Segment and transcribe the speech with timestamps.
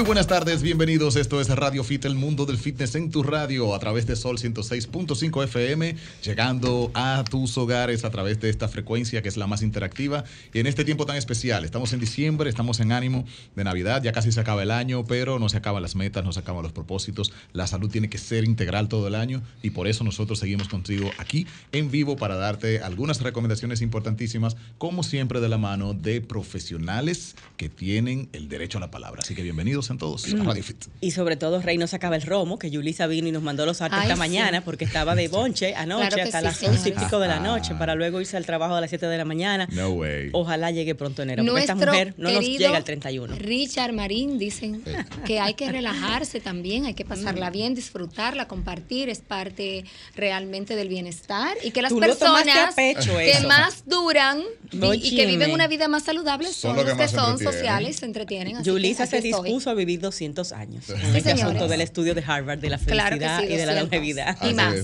[0.00, 1.16] Muy buenas tardes, bienvenidos.
[1.16, 4.38] Esto es Radio Fit, el mundo del fitness en tu radio a través de Sol
[4.38, 9.60] 106.5 FM, llegando a tus hogares a través de esta frecuencia que es la más
[9.60, 10.24] interactiva.
[10.54, 14.12] Y en este tiempo tan especial, estamos en diciembre, estamos en ánimo de Navidad, ya
[14.12, 16.72] casi se acaba el año, pero no se acaban las metas, no se acaban los
[16.72, 17.30] propósitos.
[17.52, 21.10] La salud tiene que ser integral todo el año y por eso nosotros seguimos contigo
[21.18, 27.36] aquí en vivo para darte algunas recomendaciones importantísimas, como siempre de la mano de profesionales
[27.58, 29.20] que tienen el derecho a la palabra.
[29.22, 30.84] Así que bienvenidos todos a Radio Fit.
[31.00, 33.66] Y sobre todo, Rey no se acaba el romo, que Yulisa vino y nos mandó
[33.66, 34.18] los artes Ay, esta sí.
[34.18, 36.62] mañana porque estaba de bonche anoche Claro hasta sí, las.
[36.62, 37.40] 11 y pico de la Ah.
[37.40, 39.68] noche para luego irse al trabajo a las 7 de la mañana.
[39.72, 40.30] No way.
[40.32, 43.34] Ojalá llegue pronto enero, porque esta Nuestro mujer no nos llega al 31.
[43.36, 44.82] Richard Marín dicen
[45.26, 49.84] que hay que relajarse también, hay que pasarla bien, disfrutarla, compartir, es parte
[50.16, 53.48] realmente del bienestar y que las Tú personas pecho que eso.
[53.48, 57.30] más duran y- y, que viven una vida más saludable Son son, los que son
[57.30, 57.52] entretienen.
[57.52, 58.62] sociales, se entretienen.
[58.62, 61.44] Yulisa se dispuso a vivir 200 años en Sí, este señores.
[61.44, 63.82] asunto del estudio de Harvard de la Claro felicidad sí, y de la 200.
[63.82, 64.36] longevidad.
[64.48, 64.74] Y más.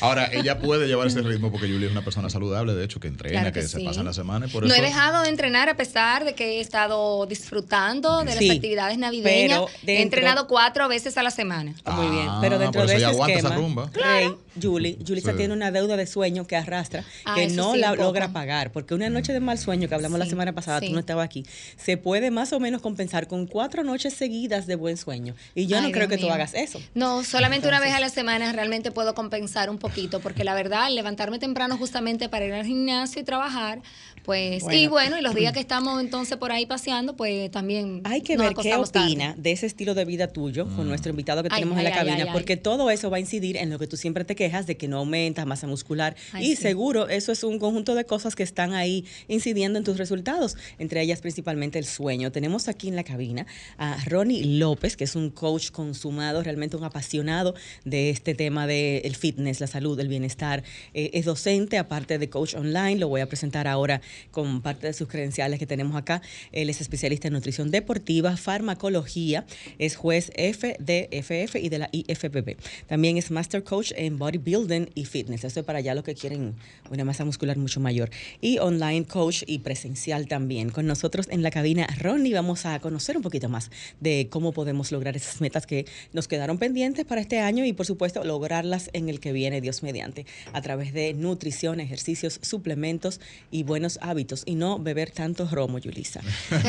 [0.00, 3.08] Ahora, ella puede llevar ese ritmo porque Julia es una persona saludable, de hecho, que
[3.08, 4.46] entrena, Claro que, que se pasa la semana.
[4.46, 8.24] y Por no eso, he dejado de entrenar a pesar de que he estado disfrutando
[8.24, 9.60] de Sí, las actividades navideñas.
[9.60, 11.74] pero He entrenado cuatro veces a la semana.
[11.86, 13.90] Muy bien, Ah, pero dentro por de eso ese ella aguanta esa rumba.
[13.94, 15.36] Rey, Julie, Julissa Sí.
[15.38, 18.94] tiene una deuda de sueño que arrastra, Ah, que no sí, la logra pagar, porque
[18.94, 20.88] una noche de mal sueño que hablamos la semana pasada, sí.
[20.88, 21.44] tú no estabas aquí,
[21.76, 25.34] se puede más o menos compensar con cuatro noches seguidas de buen sueño.
[25.54, 26.80] Y yo no creo Dios que tú hagas eso.
[26.94, 30.90] No, solamente una vez a la semana realmente puedo compensar un poquito, porque la verdad,
[30.90, 33.80] levantarme temprano justamente para ir al gimnasio y trabajar,
[34.26, 35.18] pues, y Bueno.
[35.18, 38.56] y los días que estamos entonces por ahí paseando, pues también Hay que nos ver
[38.56, 38.82] qué tarde.
[39.06, 41.90] opina de ese estilo de vida tuyo con nuestro invitado que Ay, tenemos ay, en
[41.90, 42.32] la ay, cabina, ay, ay.
[42.32, 44.88] porque todo eso va a incidir en lo que tú siempre te quejas de que
[44.88, 46.16] no aumentas masa muscular.
[46.32, 46.62] Ay, y sí.
[46.62, 51.00] seguro eso es un conjunto de cosas que están ahí incidiendo en tus resultados, entre
[51.02, 52.32] ellas principalmente el sueño.
[52.32, 53.46] Tenemos aquí en la cabina
[53.78, 57.54] a Ronnie López, que es un coach consumado, realmente un apasionado
[57.84, 60.64] de este tema del fitness, la salud, el bienestar.
[60.94, 64.00] Eh, es docente, aparte de coach online, lo voy a presentar ahora
[64.30, 66.22] con parte de sus credenciales que tenemos acá.
[66.52, 69.44] Él es especialista en nutrición deportiva, farmacología,
[69.78, 72.56] es juez F de FF y de la IFBB.
[72.86, 75.44] También es master coach en bodybuilding y fitness.
[75.44, 76.54] Esto es para allá los que quieren
[76.90, 78.10] una masa muscular mucho mayor.
[78.40, 80.70] Y online coach y presencial también.
[80.70, 84.92] Con nosotros en la cabina, Ronnie, vamos a conocer un poquito más de cómo podemos
[84.92, 89.08] lograr esas metas que nos quedaron pendientes para este año y, por supuesto, lograrlas en
[89.08, 94.42] el que viene, Dios mediante, a través de nutrición, ejercicios, suplementos y buenos hábitos.
[94.46, 96.20] Y no beber tanto romo, Yulisa.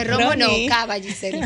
[0.06, 1.42] Romo no, cava, Giselle.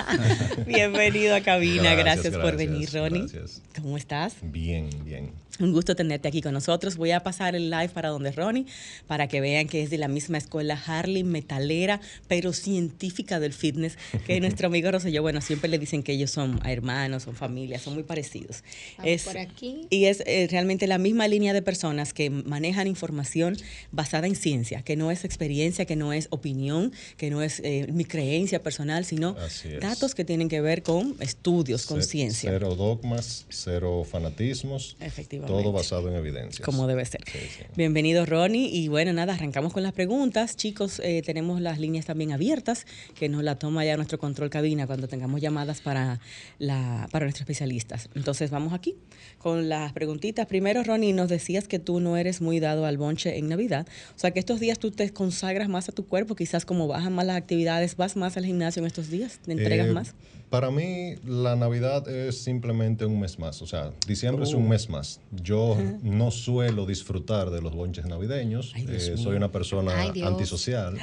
[0.66, 1.94] Bienvenido a cabina.
[1.94, 3.20] Gracias, Gracias, por gracias, venir, Ronnie.
[3.22, 3.62] gracias.
[3.80, 4.34] ¿Cómo estás?
[4.42, 5.41] Bien, bien.
[5.60, 6.96] Un gusto tenerte aquí con nosotros.
[6.96, 8.64] Voy a pasar el live para donde Ronnie,
[9.06, 13.98] para que vean que es de la misma escuela Harley, metalera, pero científica del fitness,
[14.26, 17.94] que nuestro amigo Rosselló, bueno, siempre le dicen que ellos son hermanos, son familias, son
[17.94, 18.64] muy parecidos.
[18.96, 19.86] Vamos por aquí.
[19.90, 23.58] Y es eh, realmente la misma línea de personas que manejan información
[23.90, 27.88] basada en ciencia, que no es experiencia, que no es opinión, que no es eh,
[27.92, 29.64] mi creencia personal, sino es.
[29.80, 32.50] datos que tienen que ver con estudios, con ciencia.
[32.50, 34.96] Cero dogmas, cero fanatismos.
[34.98, 35.41] Efectivamente.
[35.46, 36.64] Todo basado en evidencias.
[36.64, 37.20] Como debe ser.
[37.30, 37.64] Sí, sí.
[37.76, 38.68] Bienvenido, Ronnie.
[38.68, 40.56] Y bueno, nada, arrancamos con las preguntas.
[40.56, 44.86] Chicos, eh, tenemos las líneas también abiertas, que nos la toma ya nuestro control cabina
[44.86, 46.20] cuando tengamos llamadas para,
[46.58, 48.08] la, para nuestros especialistas.
[48.14, 48.96] Entonces, vamos aquí
[49.38, 50.46] con las preguntitas.
[50.46, 53.86] Primero, Ronnie, nos decías que tú no eres muy dado al bonche en Navidad.
[54.14, 57.12] O sea, que estos días tú te consagras más a tu cuerpo, quizás como bajan
[57.12, 60.14] más las actividades, vas más al gimnasio en estos días, te entregas Eh, más.
[60.50, 63.62] Para mí, la Navidad es simplemente un mes más.
[63.62, 64.68] O sea, diciembre es un Oh.
[64.68, 65.18] mes más.
[65.34, 68.72] Yo no suelo disfrutar de los bonches navideños.
[68.76, 70.98] Ay, Eh, soy una persona Ay, antisocial.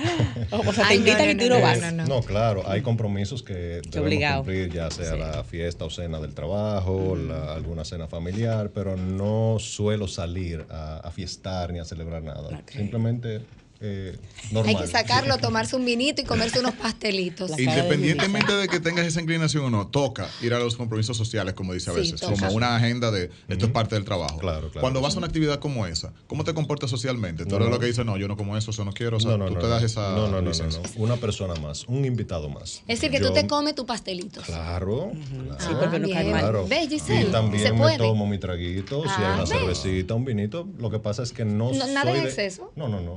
[0.51, 1.81] O, o sea, te invitan no, y tú no, no, vas.
[1.81, 2.05] no, no.
[2.05, 4.43] No, claro, hay compromisos que debemos obligado.
[4.43, 5.19] cumplir, ya sea Sí.
[5.19, 10.97] la fiesta o cena del trabajo, la- alguna cena familiar, pero no suelo salir a,
[10.97, 12.61] a fiestar ni a celebrar nada.
[12.71, 13.41] Simplemente
[13.81, 14.17] eh,
[14.51, 14.75] normal.
[14.75, 17.51] Hay que sacarlo, tomarse un vinito y comerse unos pastelitos.
[17.57, 21.73] Independientemente de que tengas esa inclinación o no, toca ir a los compromisos sociales, como
[21.73, 22.35] dice a Sí, veces, toca.
[22.35, 24.37] como una agenda de esto es parte del trabajo.
[24.37, 24.81] Claro, claro.
[24.81, 27.43] Cuando vas a una actividad como esa, ¿cómo te comportas socialmente?
[27.45, 27.73] Tú No, eres no.
[27.75, 29.47] lo que dices, no, yo no como eso, eso no quiero, o sea, No, no,
[29.47, 30.81] tú no, te das esa no, no, no, no, licencia.
[30.81, 30.89] no.
[31.03, 32.81] Una persona más, un invitado más.
[32.87, 34.43] Es decir, que Yo- tú te comes tus pastelitos.
[34.45, 35.57] Claro, claro.
[35.59, 36.31] Sí, porque no cae bien.
[36.31, 36.41] mal.
[36.41, 36.67] Claro.
[36.67, 37.21] ¿Ves, Giselle?
[37.21, 39.49] Y Se también me tomo mi traguito, si hay Ah, una ¿ves?
[39.49, 40.67] cervecita, un vinito.
[40.77, 42.71] Lo que pasa es que no, No, nada soy en de- exceso.
[42.75, 43.15] No, no, no.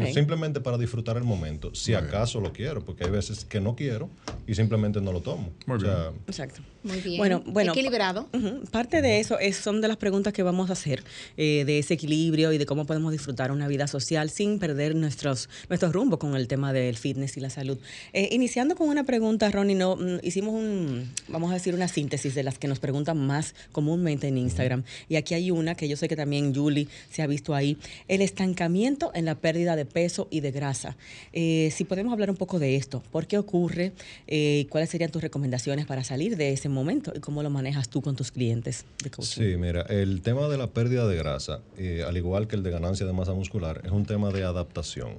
[0.00, 0.12] Eh.
[0.14, 1.74] Simplemente para disfrutar el momento.
[1.74, 4.08] Si acaso lo quiero, porque hay veces que no quiero
[4.46, 5.50] y simplemente no lo tomo.
[5.66, 6.20] Muy O sea, bien.
[6.26, 6.62] Exacto.
[6.82, 7.18] Muy bien.
[7.18, 7.72] Bueno, bueno.
[7.72, 8.28] Equilibrado.
[8.70, 11.04] Parte de eso es, son de las preguntas que vamos a hacer,
[11.36, 15.48] eh, de ese equilibrio y de cómo podemos disfrutar una vida social sin perder nuestros,
[15.68, 17.78] nuestros rumbo con el tema del fitness y la salud.
[18.12, 22.34] Eh, iniciando con una pregunta, Ronnie, no, mm, hicimos un, vamos a decir, una síntesis
[22.34, 24.82] de las que nos preguntan más comúnmente en Instagram.
[25.08, 27.78] Y aquí hay una que yo sé que también Julie se ha visto ahí,
[28.08, 30.96] el estancamiento en la pérdida de peso y de grasa.
[31.32, 33.92] Eh, si podemos hablar un poco de esto, ¿por qué ocurre?
[34.26, 38.02] Eh, ¿Cuáles serían tus recomendaciones para salir de ese momento y cómo lo manejas tú
[38.02, 39.10] con tus clientes de?
[39.24, 42.70] Sí, mira, el tema de la pérdida de grasa, eh, al igual que el de
[42.70, 45.18] ganancia de masa muscular, es un tema de adaptación.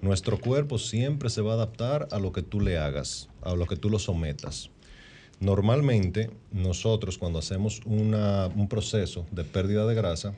[0.00, 3.66] Nuestro cuerpo siempre se va a adaptar a lo que tú le hagas, a lo
[3.66, 4.70] que tú lo sometas.
[5.40, 10.34] Normalmente, nosotros cuando hacemos una- un proceso de pérdida de grasa,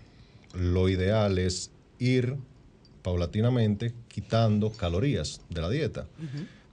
[0.55, 2.37] lo ideal es ir
[3.07, 6.09] paulatinamente quitando calorías de la dieta.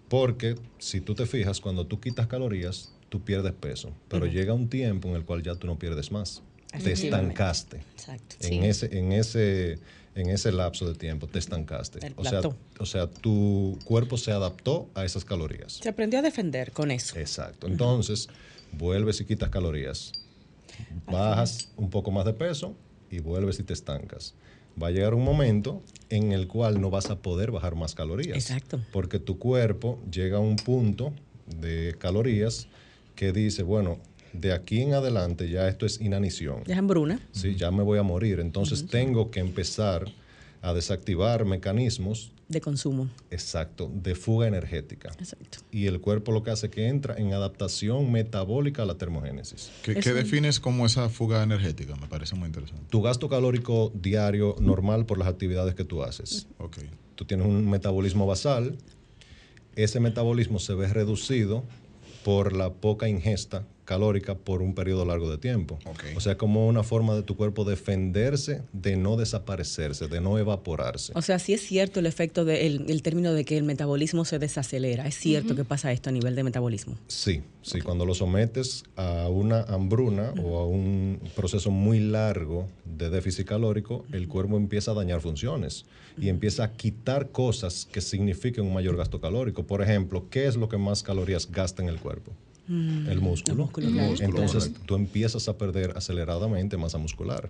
[0.09, 3.94] Porque si tú te fijas, cuando tú quitas calorías, tú pierdes peso.
[4.07, 6.41] Pero llega un tiempo en el cual ya tú no pierdes más.
[6.83, 7.81] Te estancaste.
[7.91, 8.35] Exacto.
[8.39, 9.77] En, ese, en, ese,
[10.15, 12.03] en ese lapso de tiempo te estancaste.
[12.03, 12.41] El O sea,
[12.79, 15.74] o sea, tu cuerpo se adaptó a esas calorías.
[15.74, 17.15] Se aprendió a defender con eso.
[17.19, 17.68] Exacto.
[17.68, 18.27] Entonces,
[18.71, 20.13] vuelves y quitas calorías.
[21.06, 22.75] Bajas un poco más de peso
[23.12, 24.33] y vuelves y te estancas.
[24.81, 28.37] Va a llegar un momento en el cual no vas a poder bajar más calorías.
[28.37, 28.79] Exacto.
[28.91, 31.13] Porque tu cuerpo llega a un punto
[31.59, 32.67] de calorías
[33.15, 33.99] que dice, bueno,
[34.33, 36.63] de aquí en adelante ya esto es inanición.
[36.65, 37.19] Ya es hambruna.
[37.31, 38.39] Sí, ya me voy a morir.
[38.39, 40.05] Entonces tengo que empezar
[40.61, 43.09] a desactivar mecanismos, de consumo.
[43.31, 45.11] exacto, de fuga energética.
[45.19, 45.59] Exacto.
[45.71, 49.71] Y el cuerpo lo que hace es que entra en adaptación metabólica a la termogénesis.
[49.83, 51.95] ¿Qué, qué defines como esa fuga energética?
[51.95, 52.83] Me parece muy interesante.
[52.89, 56.47] Tu gasto calórico diario normal por las actividades que tú haces.
[56.57, 56.77] Ok.
[57.15, 58.77] Tú tienes un metabolismo basal,
[59.75, 61.63] ese metabolismo se ve reducido
[62.23, 65.80] por la poca ingesta calórica por un periodo largo de tiempo.
[66.15, 71.13] O sea, como una forma de tu cuerpo defenderse de no desaparecerse, de no evaporarse.
[71.15, 74.39] O sea, sí es cierto el efecto del el término de que el metabolismo se
[74.39, 75.07] desacelera.
[75.07, 76.97] Es cierto que pasa esto a nivel de metabolismo.
[77.07, 83.09] Sí, sí, cuando lo sometes a una hambruna o a un proceso muy largo de
[83.09, 85.86] déficit calórico, el cuerpo empieza a dañar funciones
[86.18, 89.65] y empieza a quitar cosas que signifiquen un mayor gasto calórico.
[89.65, 92.33] Por ejemplo, ¿qué es lo que más calorías gasta en el cuerpo?
[92.68, 93.69] El músculo.
[93.77, 94.25] el músculo.
[94.25, 97.50] Entonces tú empiezas a perder aceleradamente masa muscular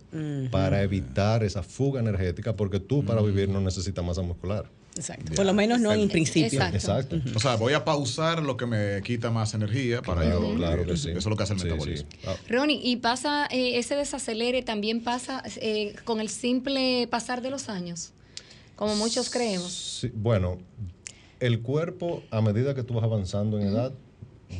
[0.52, 4.66] para evitar esa fuga energética porque tú para vivir no necesitas masa muscular.
[4.96, 5.34] Exacto.
[5.34, 6.62] Por lo menos no en principio.
[6.62, 7.16] Exacto.
[7.16, 7.22] Exacto.
[7.36, 10.56] O sea, voy a pausar lo que me quita más energía para Claro, yo.
[10.56, 11.10] claro que sí.
[11.10, 12.10] Eso es lo que hace el Sí, metabolismo.
[12.12, 12.18] sí.
[12.28, 17.50] Ah, Ronnie, y pasa, eh, ese desacelere también pasa eh, con el simple pasar de
[17.50, 18.12] los años,
[18.76, 19.72] como muchos creemos.
[20.02, 20.60] Sí, bueno,
[21.40, 23.94] el cuerpo, a medida que tú vas avanzando en edad,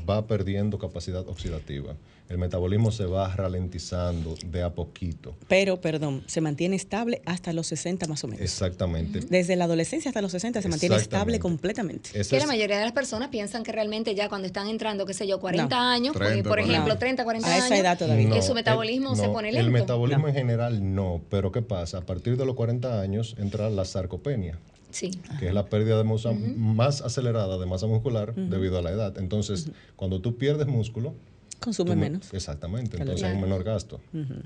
[0.10, 1.96] va perdiendo capacidad oxidativa.
[2.30, 5.36] El metabolismo se va ralentizando de a poquito.
[5.48, 8.42] Pero, perdón, se mantiene estable hasta los 60 más o menos.
[8.42, 9.20] Exactamente.
[9.30, 12.10] Desde la adolescencia hasta los 60 se mantiene estable completamente.
[12.18, 15.06] Ese Que es- la mayoría de las personas piensan que realmente ya cuando están entrando,
[15.06, 15.82] qué sé yo, 40 No.
[15.82, 17.00] años, pues, 30, por ejemplo, no.
[17.00, 18.28] 30, 40 A esa años, edad todavía.
[18.30, 19.72] No, eh, su el- metabolismo se pone El lento.
[19.72, 20.28] metabolismo No.
[20.30, 22.00] en general no, pero ¿qué pasa?
[22.00, 24.58] A partir de los 40 años entra la sarcopenia,
[24.94, 25.12] Sí.
[25.40, 29.18] que es la pérdida de masa más acelerada de masa muscular debido a la edad.
[29.18, 31.16] Entonces, cuando tú pierdes músculo,
[31.64, 32.34] Consume menos.
[32.34, 34.02] Exactamente, entonces hay un menor gasto.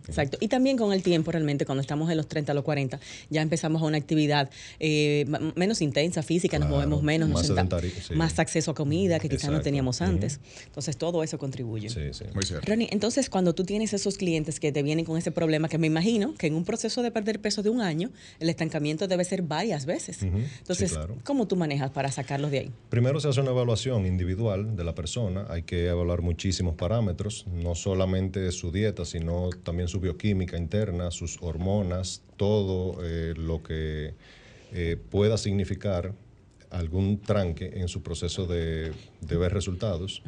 [0.08, 0.38] Exacto.
[0.40, 3.42] Y también con el tiempo, realmente, cuando estamos en los 30 a los 40, ya
[3.42, 7.72] empezamos a una actividad eh, menos intensa, física, nos Claro, movemos menos, nos más
[8.08, 8.14] sí.
[8.14, 10.40] más acceso a comida que quizás no teníamos antes.
[10.66, 11.90] Entonces, todo eso contribuye.
[11.90, 12.26] Sí, sí.
[12.34, 12.66] Muy cierto.
[12.70, 15.88] Ronnie, entonces cuando tú tienes esos clientes que te vienen con ese problema, que me
[15.88, 19.42] imagino que en un proceso de perder peso de un año, el estancamiento debe ser
[19.42, 20.22] varias veces.
[20.24, 21.16] Entonces, claro.
[21.24, 22.72] ¿cómo tú manejas para sacarlos de ahí?
[22.90, 25.46] Primero se hace una evaluación individual de la persona.
[25.50, 27.07] Hay que evaluar muchísimos parámetros,
[27.48, 34.14] no solamente su dieta, sino también su bioquímica interna, sus hormonas, todo eh, lo que
[34.74, 36.14] eh, pueda significar
[36.70, 40.22] algún tranque en su proceso de, de ver resultados.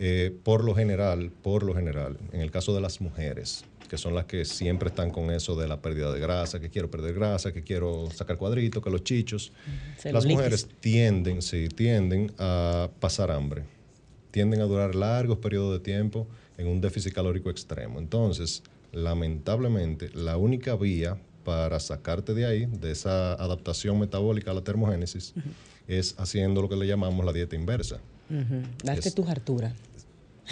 [0.00, 4.14] Eh, por lo general, por lo general, en el caso de las mujeres, que son
[4.14, 7.52] las que siempre están con eso de la pérdida de grasa, que quiero perder grasa,
[7.52, 9.52] que quiero sacar cuadritos, que los chichos,
[10.04, 13.64] las mujeres tienden, sí, tienden a pasar hambre,
[14.30, 17.98] tienden a durar largos periodos de tiempo en un déficit calórico extremo.
[17.98, 24.62] Entonces, lamentablemente, la única vía para sacarte de ahí, de esa adaptación metabólica a la
[24.62, 25.32] termogénesis,
[25.86, 27.96] es haciendo lo que le llamamos la dieta inversa.
[28.28, 28.62] Ujú.
[28.84, 29.72] Darte Es- tus harturas.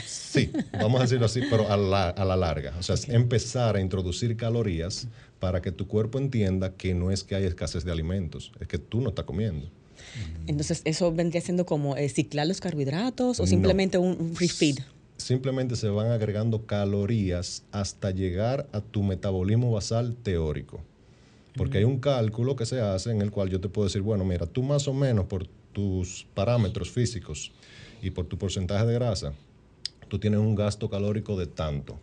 [0.04, 2.74] Sí, vamos a decirlo así, pero a la, a la larga.
[2.78, 7.24] O sea, es empezar a introducir calorías para que tu cuerpo entienda que no es
[7.24, 9.70] que hay escasez de alimentos, es que tú no estás comiendo.
[10.46, 13.46] Entonces, ¿eso vendría siendo como eh, ciclar los carbohidratos o No.
[13.48, 14.78] simplemente un, un free feed?
[15.16, 20.80] Simplemente se van agregando calorías hasta llegar a tu metabolismo basal teórico.
[21.56, 24.24] Porque hay un cálculo que se hace en el cual yo te puedo decir, bueno,
[24.26, 27.50] mira, tú más o menos por tus parámetros físicos
[28.02, 29.32] y por tu porcentaje de grasa,
[30.08, 31.98] tú tienes un gasto calórico de tanto.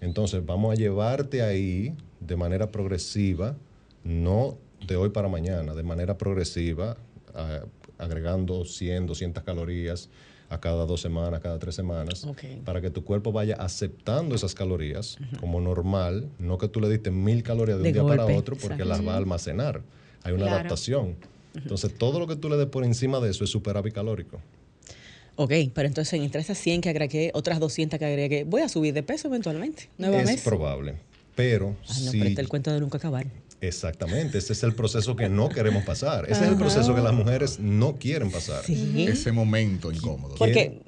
[0.00, 3.56] Entonces vamos a llevarte ahí de manera progresiva,
[4.02, 6.96] no de hoy para mañana, de manera progresiva,
[7.36, 7.64] a-
[7.98, 10.08] agregando 100, 200 calorías
[10.48, 12.26] a cada dos semanas, cada tres semanas,
[12.64, 17.10] para que tu cuerpo vaya aceptando esas calorías como normal, no que tú le diste
[17.10, 18.84] mil calorías de, De un día para otro porque exacto.
[18.84, 19.82] las va a almacenar.
[20.22, 20.56] Hay una Claro.
[20.58, 21.16] adaptación.
[21.54, 24.40] Entonces todo lo que tú le des por encima de eso es superávit calórico.
[25.36, 28.94] Ok, pero entonces entre esas 100 que agregué, otras 200 que agregué, voy a subir
[28.94, 29.88] de peso eventualmente.
[29.98, 30.94] Nueva es probable.
[31.34, 33.26] Pero Ah, no, si el cuento de nunca acabar.
[33.60, 36.24] Exactamente, ese es el proceso que no queremos pasar.
[36.24, 38.64] Ese es el proceso que las mujeres no quieren pasar.
[38.64, 39.06] Sí.
[39.08, 40.34] Ese momento incómodo.
[40.36, 40.82] Porque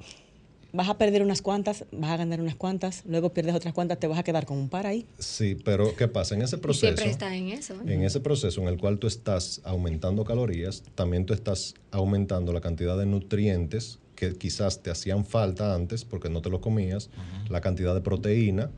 [0.71, 4.07] vas a perder unas cuantas, vas a ganar unas cuantas, luego pierdes otras cuantas, te
[4.07, 5.05] vas a quedar con un par ahí.
[5.17, 6.35] Sí, pero ¿qué pasa?
[6.35, 7.73] En ese proceso, siempre está en eso.
[7.73, 7.93] ¿eh?
[7.93, 12.61] en ese proceso en el cual tú estás aumentando calorías, también tú estás aumentando la
[12.61, 17.09] cantidad de nutrientes que quizás te hacían falta antes porque no te los comías,
[17.49, 18.69] la cantidad de proteína,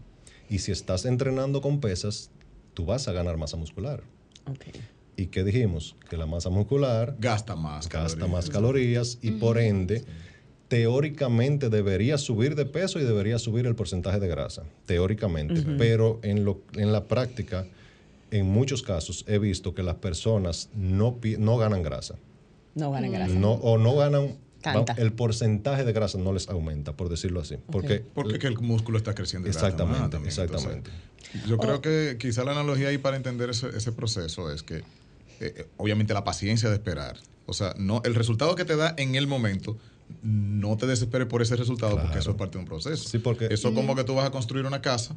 [0.50, 2.30] y si estás entrenando con pesas,
[2.74, 4.02] tú vas a ganar masa muscular.
[5.18, 5.96] ¿Y qué dijimos?
[6.10, 7.88] Que la masa muscular Gasta más.
[7.90, 8.30] gasta calorías.
[8.32, 10.04] más calorías y por ende
[10.68, 16.46] teóricamente debería subir de peso y debería subir el porcentaje de grasa, teóricamente, pero en,
[16.46, 17.68] lo, en la práctica,
[18.32, 22.16] en muchos casos he visto que las personas no, no ganan grasa,
[22.74, 23.34] No ganan grasa.
[23.34, 24.94] no, o no ganan, Tanta.
[24.94, 28.98] el porcentaje de grasa no les aumenta, por decirlo así, porque Porque que el músculo
[28.98, 29.48] está creciendo.
[29.50, 30.28] Exactamente, también.
[30.28, 30.90] exactamente.
[30.92, 34.78] Entonces, yo creo que quizá la analogía ahí para entender ese, ese proceso es que,
[34.78, 34.84] eh,
[35.40, 37.18] eh, obviamente, la paciencia de esperar.
[37.46, 39.78] O sea, no, el resultado que te da en el momento,
[40.22, 43.08] no te desesperes por ese resultado porque eso es parte de un proceso.
[43.10, 45.16] Sí, porque- Eso es como que tú vas a construir una casa,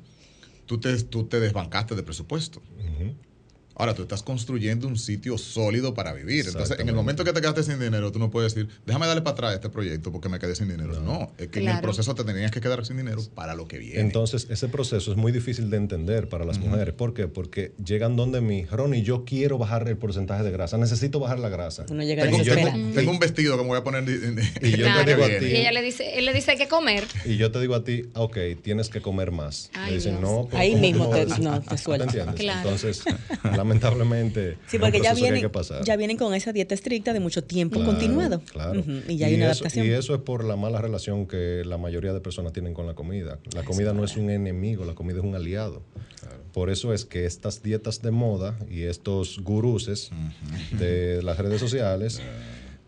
[0.66, 2.62] tú te, tú te desbancaste de presupuesto.
[3.76, 6.46] Ahora tú estás construyendo un sitio sólido para vivir.
[6.46, 9.22] Entonces, en el momento que te quedaste sin dinero, tú no puedes decir, déjame darle
[9.22, 11.00] para atrás este proyecto porque me quedé sin dinero.
[11.00, 13.78] No, es que en el proceso te tenías que quedar sin dinero para lo que
[13.78, 14.00] viene.
[14.00, 16.94] Entonces, ese proceso es muy difícil de entender para las mujeres.
[16.94, 17.26] ¿Por qué?
[17.26, 21.48] Porque llegan donde mí, Ronnie, yo quiero bajar el porcentaje de grasa, necesito bajar la
[21.48, 21.84] grasa.
[21.90, 22.72] Uno llega tengo, desesperado.
[22.76, 24.04] tengo- tengo un vestido que me voy a poner.
[24.62, 25.04] Y yo Claro.
[25.04, 27.04] te digo a Y ti, ella le dice, él le dice que comer.
[27.24, 29.70] y yo te digo a ti, ok, tienes que comer más.
[29.74, 30.22] Ay, Me dicen, Dios.
[30.30, 32.04] no, pero Ahí ¿cómo tú mismo te- decir?" no, te suelta.
[32.04, 32.34] entiendes?
[32.36, 32.60] Claro.
[32.70, 33.02] Entonces,
[33.64, 35.84] lamentablemente, Sí, porque ya vienen, que pasar.
[35.84, 38.40] ya vienen con esa dieta estricta de mucho tiempo Claro, continuado.
[38.52, 38.82] Claro.
[39.08, 39.86] Y ya hay una eso, adaptación.
[39.86, 42.94] Y eso es por la mala relación que la mayoría de personas tienen con la
[42.94, 43.38] comida.
[43.54, 45.82] La comida no es un enemigo, la comida es un aliado.
[46.52, 50.10] Por eso es que estas dietas de moda y estos guruses
[50.78, 52.20] de las redes sociales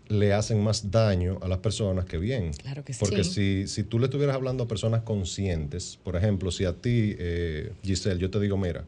[0.09, 2.53] le hacen más daño a las personas que bien.
[2.53, 3.01] Claro que sí.
[3.01, 3.65] Porque Sí.
[3.65, 7.73] si, si tú le estuvieras hablando a personas conscientes, por ejemplo, si a ti, eh,
[7.83, 8.85] Giselle, yo te digo, mira,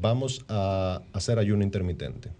[0.00, 2.30] vamos a hacer ayuno intermitente.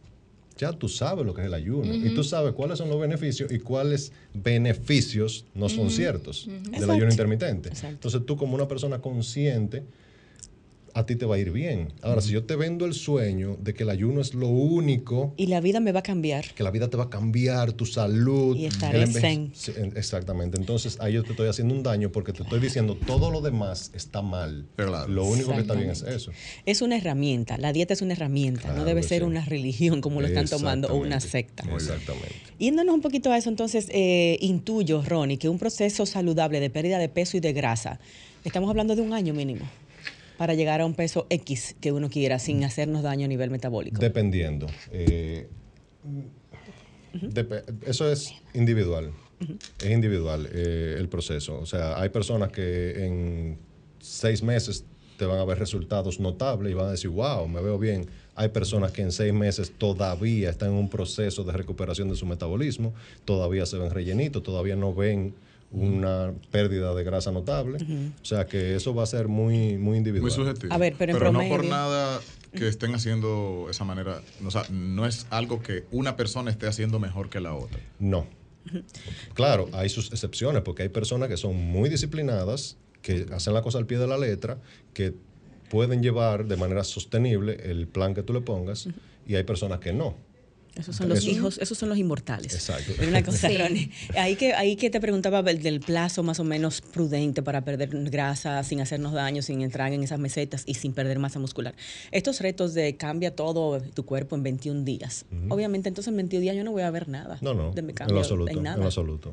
[0.59, 3.51] Ya tú sabes lo que es el ayuno y tú sabes cuáles son los beneficios
[3.51, 6.93] y cuáles beneficios no son ciertos del Exacto.
[6.93, 7.71] ayuno intermitente.
[7.71, 7.95] Exacto.
[7.95, 9.85] Entonces tú como una persona consciente,
[10.95, 11.93] a ti te va a ir bien.
[12.03, 15.47] Ahora, si yo te vendo el sueño de que el ayuno es lo único Y
[15.47, 16.53] la vida me va a cambiar.
[16.55, 18.57] que la vida te va a cambiar, tu salud.
[18.57, 19.53] Y estaré zen.
[19.97, 20.59] Exactamente.
[20.59, 23.91] Entonces ahí yo te estoy haciendo un daño porque te estoy diciendo todo lo demás
[23.95, 24.67] está mal.
[24.77, 25.09] Claro.
[25.09, 26.33] Lo único que está bien es eso.
[26.67, 29.25] Es una herramienta, la dieta es una herramienta, no debe ser sí.
[29.25, 31.65] una religión como lo están tomando o una secta.
[31.73, 32.35] Exactamente.
[32.59, 36.99] Yéndonos un poquito a eso, entonces, eh, intuyo, Ronnie, que un proceso saludable de pérdida
[36.99, 38.01] de peso y de grasa,
[38.45, 39.65] estamos hablando de un año mínimo
[40.41, 44.01] para llegar a un peso X que uno quiera sin hacernos daño a nivel metabólico.
[44.01, 44.69] Dependiendo.
[44.91, 45.47] Eh,
[47.13, 49.13] dep- eso es individual.
[49.79, 51.61] Es individual eh, el proceso.
[51.61, 53.59] O sea, hay personas que en
[53.99, 54.87] seis meses
[55.19, 58.07] te van a ver resultados notables y van a decir, wow, me veo bien.
[58.35, 62.25] Hay personas que en seis meses todavía están en un proceso de recuperación de su
[62.25, 62.95] metabolismo,
[63.27, 65.35] todavía se ven rellenitos, todavía no ven
[65.73, 67.79] una pérdida de grasa notable.
[68.21, 70.23] O sea que eso va a ser muy, muy individual.
[70.23, 70.73] Muy subjetivo.
[70.73, 72.21] A ver, pero en no por nada
[72.53, 74.21] que estén haciendo esa manera.
[74.45, 77.79] O sea, no es algo que una persona esté haciendo mejor que la otra.
[77.99, 78.27] No.
[79.35, 83.79] Claro, hay sus excepciones, porque hay personas que son muy disciplinadas, que hacen la cosa
[83.79, 84.59] al pie de la letra,
[84.93, 85.15] que
[85.71, 88.89] pueden llevar de manera sostenible el plan que tú le pongas,
[89.27, 90.15] y hay personas que no.
[90.81, 92.53] Esos son los Eso- hijos, esos son los inmortales.
[92.55, 92.93] Exacto.
[93.07, 93.57] Una cosa, Sí.
[93.57, 97.91] Ronnie, ahí que, ahí que te preguntaba del, plazo más o menos prudente para perder
[98.11, 101.75] grasa sin hacernos daño, sin entrar en esas mesetas y sin perder masa muscular.
[102.11, 105.25] Estos retos de cambia todo tu cuerpo en 21 días.
[105.49, 107.39] Obviamente, entonces en 21 días yo no voy a ver nada.
[107.41, 109.33] No, no, de mi en lo absoluto, en lo absoluto.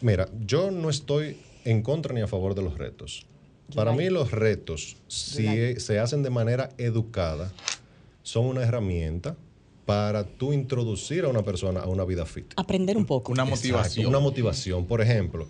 [0.00, 3.26] Mira, yo no estoy en contra ni a favor de los retos.
[3.74, 5.46] Para mí los retos, si
[5.78, 7.52] se hacen de manera educada,
[8.22, 9.36] son una herramienta
[9.90, 12.52] para tú introducir a una persona a una vida fit.
[12.56, 13.32] Aprender un poco.
[13.32, 14.06] Una Exacto, motivación.
[14.06, 14.86] una motivación.
[14.86, 15.48] Por ejemplo,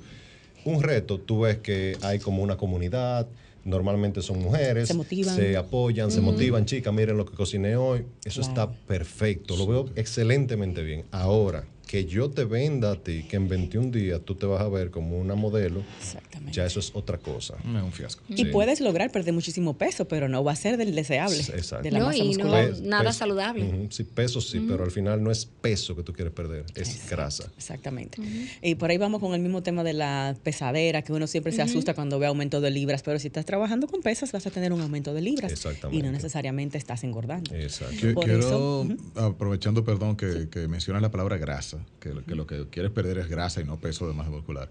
[0.64, 3.26] un reto, tú ves que hay como una comunidad,
[3.66, 5.37] normalmente son mujeres, Se motivan.
[5.37, 8.06] se apoyan, se motivan, chicas, miren lo que cociné hoy.
[8.25, 8.62] Eso Claro.
[8.70, 11.04] está perfecto, lo veo excelentemente bien.
[11.11, 14.68] Ahora, que yo te venda a ti que en 21 días tú te vas a
[14.68, 16.52] ver como una modelo, Exactamente.
[16.52, 17.56] ya eso es otra cosa.
[17.59, 18.23] Es un fiasco.
[18.28, 18.44] Y Sí.
[18.44, 21.37] puedes lograr perder muchísimo peso, pero no va a ser del deseable.
[21.40, 21.82] Exacto.
[21.82, 22.49] De la No, masa y no-.
[22.52, 23.18] Pe- nada peso.
[23.18, 23.88] saludable.
[23.90, 27.50] Sí, peso sí, pero al final no es peso que tú quieres perder, es grasa.
[27.56, 28.18] Exactamente.
[28.62, 31.61] Y por ahí vamos con el mismo tema de la pesadera, que uno siempre se
[31.62, 34.73] asusta cuando ve aumento de libras, pero si estás trabajando con pesas vas a tener
[34.73, 35.50] un aumento de libras.
[35.50, 35.99] Exactamente.
[35.99, 37.52] Y no necesariamente estás engordando.
[37.52, 38.14] Exacto.
[38.14, 42.46] Por Quiero, eso, aprovechando, perdón, que, que mencionas la palabra grasa, que, lo- que lo
[42.46, 44.70] que quieres perder es grasa y no peso de masa muscular.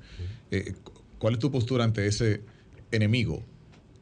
[0.51, 2.41] Eh, cu- ¿Cuál es tu postura ante ese
[2.91, 3.43] enemigo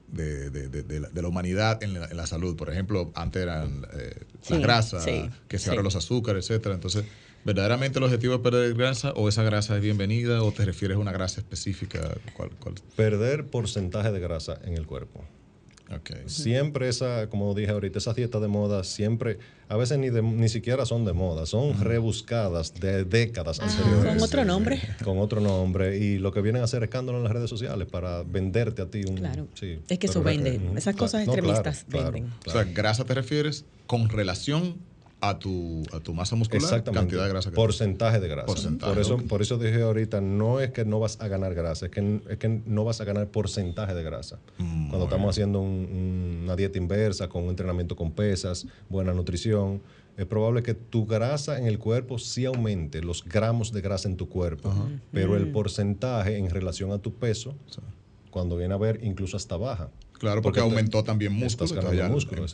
[0.07, 2.55] de, de- de- de la, de la humanidad en la, en la salud?
[2.55, 4.15] Por ejemplo, antes eran eh,
[4.49, 5.75] la Sí, grasa, sí, que se sí.
[5.83, 6.75] los azúcares, etcétera.
[6.75, 7.05] Entonces,
[7.43, 10.99] ¿verdaderamente el objetivo es perder grasa o esa grasa es bienvenida o te refieres a
[10.99, 11.99] una grasa específica?
[12.33, 12.75] ¿Cuál, cuál?
[12.95, 15.25] Perder porcentaje de grasa en el cuerpo.
[16.25, 19.39] Siempre esa, como dije ahorita, esas dietas de moda siempre,
[19.69, 24.13] a veces ni, de- ni siquiera son de moda, son rebuscadas de décadas anteriores.
[24.15, 24.81] Con otro nombre.
[25.03, 25.97] Con otro nombre.
[25.97, 29.01] Y lo que vienen a hacer escándalo en las redes sociales para venderte a ti
[29.07, 29.15] un...
[29.15, 29.47] Claro.
[29.53, 30.59] sí, Es que eso vende.
[30.75, 32.33] Esas cosas No, claro, extremistas claro, venden.
[32.45, 34.75] O sea, grasa te refieres con relación
[35.19, 36.99] a tu, a tu masa muscular, Exactamente.
[37.07, 38.45] cantidad de grasa que Porcentaje de grasa.
[38.45, 41.87] Porcentaje, por, eso, por eso dije ahorita, no es que no vas a ganar grasa,
[41.87, 44.37] es que, es que no vas a ganar porcentaje de grasa.
[44.59, 49.11] Mm, Cuando estamos haciendo un- un- una dieta inversa, con un entrenamiento con pesas, buena
[49.13, 49.81] nutrición,
[50.17, 54.17] es probable que tu grasa en el cuerpo sí aumente, los gramos de grasa en
[54.17, 54.71] tu cuerpo,
[55.11, 57.55] pero el porcentaje en relación a tu peso,
[58.29, 59.89] cuando viene a ver, incluso hasta baja.
[60.17, 61.65] Claro, porque, aumentó también músculo.
[61.65, 62.45] estás músculo,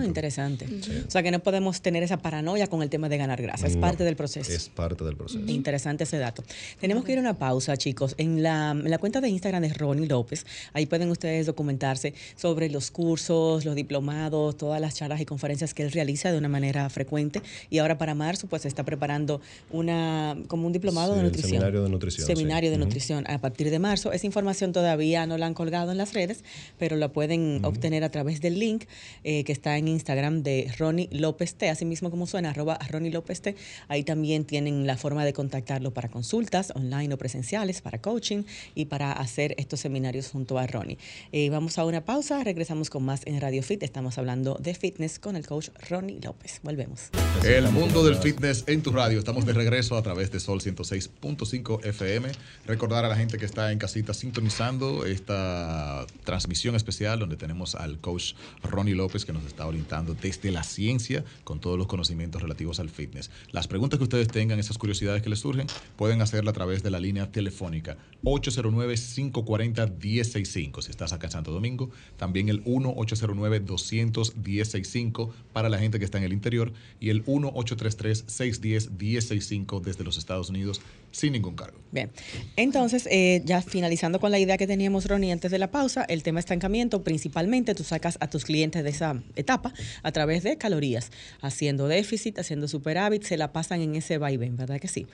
[0.00, 0.66] Ah, interesante.
[1.06, 3.66] O sea que no podemos tener esa paranoia con el tema de ganar grasa.
[3.66, 4.50] Es No, parte del proceso.
[4.52, 5.40] Es parte del proceso.
[5.46, 6.42] Interesante ese dato.
[6.80, 8.14] Tenemos que ir a una pausa, chicos.
[8.18, 12.68] En la, en la cuenta de Instagram de Ronnie López, ahí pueden ustedes documentarse sobre
[12.70, 16.88] los cursos, los diplomados, todas las charlas y conferencias que él realiza de una manera
[16.90, 17.40] frecuente.
[17.70, 21.50] Y ahora para marzo, pues se está preparando una como un diplomado Sí, de nutrición.
[21.50, 22.32] seminario de nutrición, sí.
[22.34, 24.12] Seminario de nutrición a partir de marzo.
[24.12, 26.44] Esa información todavía no la han colgado en las redes,
[26.78, 28.84] pero la pueden obtener a través del link
[29.24, 33.10] eh, que está en Instagram de Ronnie López T, así mismo como suena, arroba Ronnie
[33.10, 33.54] López T.
[33.88, 38.44] Ahí también tienen la forma de contactarlo para consultas online o presenciales, para coaching
[38.74, 40.98] y para hacer estos seminarios junto a Ronnie.
[41.32, 43.82] Eh, vamos a una pausa, regresamos con más en Radio Fit.
[43.82, 46.60] Estamos hablando de fitness con el coach Ronnie López.
[46.62, 47.10] Volvemos.
[47.44, 49.18] El mundo del fitness en tu radio.
[49.18, 52.30] Estamos de regreso a través de Sol 106.5 FM.
[52.66, 57.98] Recordar a la gente que está en casita sintonizando esta transmisión especial donde tenemos al
[57.98, 62.78] coach Ronnie López que nos está orientando desde la ciencia con todos los conocimientos relativos
[62.78, 63.28] al fitness.
[63.50, 66.90] Las preguntas que ustedes tengan, esas curiosidades que les surgen, pueden hacerla a través de
[66.90, 71.90] la línea telefónica 809-540-1065 si estás acá en Santo Domingo.
[72.16, 80.04] También el 1-809-200-1065 para la gente que está en el interior y el 1-833-610-1065 desde
[80.04, 80.80] los Estados Unidos
[81.12, 81.78] sin ningún cargo.
[81.92, 82.10] Bien,
[82.56, 86.22] entonces, eh, ya finalizando con la idea que teníamos, Ronnie, antes de la pausa, el
[86.22, 91.10] tema estancamiento, principalmente tú sacas a tus clientes de esa etapa a través de calorías,
[91.42, 95.06] haciendo déficit, haciendo superávit, se la pasan en ese vaivén, ¿verdad que sí?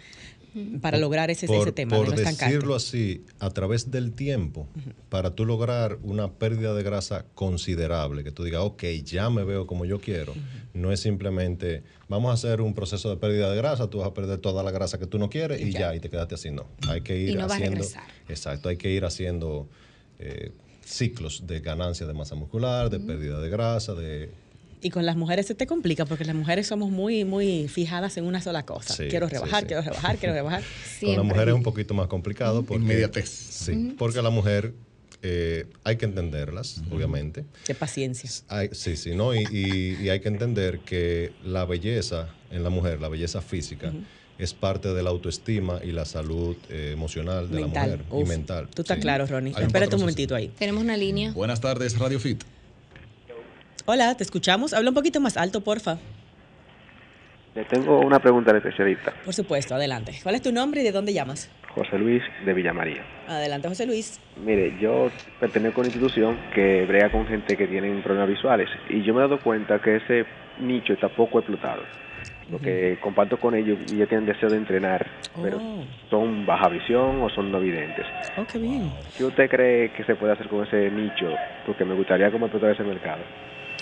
[0.80, 4.66] Para lograr ese, ese tema por de decirlo así, a través del tiempo,
[5.08, 9.66] para tú lograr una pérdida de grasa considerable, que tú digas, ok, ya me veo
[9.66, 10.34] como yo quiero,
[10.74, 14.14] no es simplemente, vamos a hacer un proceso de pérdida de grasa, tú vas a
[14.14, 16.50] perder toda la grasa que tú no quieres y ya, y te quedaste así.
[16.50, 17.84] No, hay que ir Y no va a haciendo.
[18.28, 19.68] Exacto, hay que ir haciendo
[20.18, 20.52] eh,
[20.84, 24.30] ciclos de ganancia de masa muscular, de pérdida de grasa, de
[24.80, 28.24] Y con las mujeres se te complica porque las mujeres somos muy, muy fijadas en
[28.24, 28.94] una sola cosa.
[28.94, 29.66] Sí, quiero rebajar, sí.
[29.66, 30.62] quiero rebajar, quiero rebajar.
[31.00, 33.28] Con la mujer es un poquito más complicado porque Inmediatez.
[33.28, 34.74] Sí, porque la mujer
[35.22, 37.44] eh, hay que entenderlas, obviamente.
[37.66, 38.30] De paciencia.
[38.48, 39.34] Hay- sí, sí, ¿no?
[39.34, 43.92] Y, y- y hay que entender que la belleza en la mujer, la belleza física,
[44.38, 47.90] es parte de la autoestima y la salud eh, emocional de mental.
[47.90, 48.68] la mujer Uf, y mental.
[48.72, 49.02] Tú estás sí.
[49.02, 49.52] claro, Ronnie.
[49.56, 50.52] Un Espérate un momentito ahí.
[50.56, 51.32] Tenemos una línea.
[51.32, 52.44] Buenas tardes, Radio Fit.
[53.90, 54.74] Hola, te escuchamos.
[54.74, 55.96] Habla un poquito más alto, porfa.
[57.54, 60.12] Le tengo una pregunta al especialista, Por supuesto, adelante.
[60.22, 61.50] ¿Cuál es tu nombre y de dónde llamas?
[61.74, 63.02] José Luis de Villamaría.
[63.26, 64.20] Adelante, José Luis.
[64.44, 69.02] Mire, yo pertenezco a una institución que brega con gente que tienen problemas visuales y
[69.02, 70.26] yo me he dado cuenta que ese
[70.60, 71.80] nicho está poco explotado.
[72.50, 75.06] Porque comparto con ellos y ellos tienen deseo de entrenar,
[75.42, 75.84] pero Oh.
[76.10, 78.04] son baja visión o son no videntes.
[78.36, 78.92] Oh, qué bien.
[79.16, 81.34] ¿Qué usted cree que se puede hacer con ese nicho?
[81.66, 83.22] Porque me gustaría como explotar ese mercado.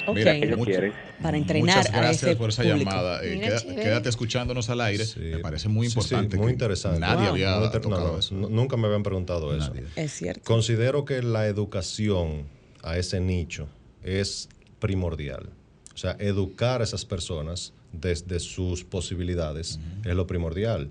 [0.07, 0.17] Ok.
[0.17, 0.93] Mira, Ellos mucho- quieren.
[1.23, 2.91] Para entrenar Muchas a gracias ese por esa público.
[2.91, 3.25] llamada.
[3.25, 5.05] Eh, queda- quédate escuchándonos al aire.
[5.05, 5.21] Sí.
[5.21, 6.37] Me parece muy Sí, sí, importante.
[6.37, 7.01] muy interesante.
[7.01, 7.29] Nadie Wow.
[7.31, 8.35] había Muy inter- no, tocado no, eso.
[8.35, 9.69] nu- nunca me habían preguntado eso.
[9.75, 9.85] Nadie.
[9.97, 10.43] Es cierto.
[10.45, 12.45] Considero que la educación
[12.83, 13.67] a ese nicho
[14.03, 15.49] es primordial.
[15.95, 20.91] O sea, educar a esas personas desde sus posibilidades es lo primordial.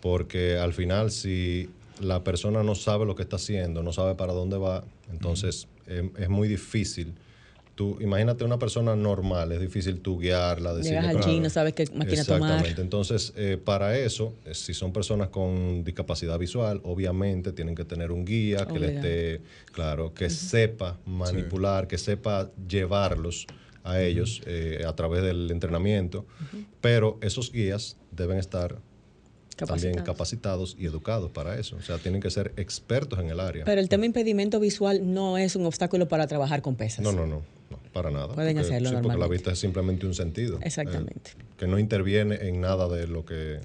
[0.00, 1.70] Porque al final, si
[2.00, 6.10] la persona no sabe lo que está haciendo, no sabe para dónde va, entonces em,
[6.18, 7.12] es muy difícil.
[7.80, 10.98] Tú, imagínate una persona normal, es difícil tú guiarla, decirle...
[10.98, 11.32] Llegas al claro.
[11.32, 12.50] gym, no sabes qué máquina tomar.
[12.50, 12.82] Exactamente.
[12.82, 18.12] Entonces, eh, para eso, eh, si son personas con discapacidad visual, obviamente tienen que tener
[18.12, 19.06] un guía que le Obligado.
[19.08, 19.40] esté,
[19.72, 23.46] claro, que sepa manipular, que sepa llevarlos
[23.82, 26.26] a ellos eh, a través del entrenamiento.
[26.82, 28.76] Pero esos guías deben estar
[29.56, 30.06] también Capacitados.
[30.06, 31.76] capacitados y educados para eso.
[31.76, 33.64] O sea, tienen que ser expertos en el área.
[33.64, 37.02] Pero el tema impedimento visual no es un obstáculo para trabajar con pesas.
[37.02, 37.40] No, no, no,
[37.92, 38.34] para nada.
[38.34, 40.56] Pueden Porque- hacerlo sí, porque la vista es simplemente un sentido.
[40.56, 41.32] eh, Exactamente.
[41.58, 43.60] que no interviene en nada de lo que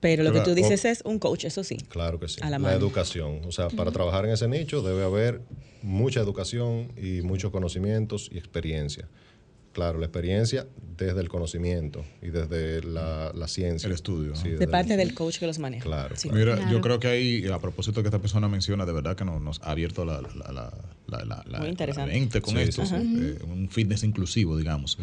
[0.00, 1.76] Pero lo que tú dices es un coach, eso sí.
[1.88, 2.40] Claro que sí.
[2.42, 3.40] A la La, educación.
[3.46, 5.40] O sea, para trabajar en ese nicho debe haber
[5.82, 9.08] mucha educación y muchos conocimientos y experiencia.
[9.78, 13.86] Claro, la experiencia desde el conocimiento y desde la, la ciencia.
[13.86, 14.34] El estudio, ¿no?
[14.36, 15.84] Sí, De el- parte del coach que los maneja.
[15.84, 16.28] Claro, Sí.
[16.32, 16.68] Mira, Claro.
[16.72, 19.62] yo creo que ahí, a propósito que esta persona menciona, de verdad que nos, nos
[19.62, 20.72] ha abierto la, la, la,
[21.06, 22.12] la, la- la- Muy interesante.
[22.12, 24.98] mente con Sí, esto, sí, eh, un fitness inclusivo, digamos.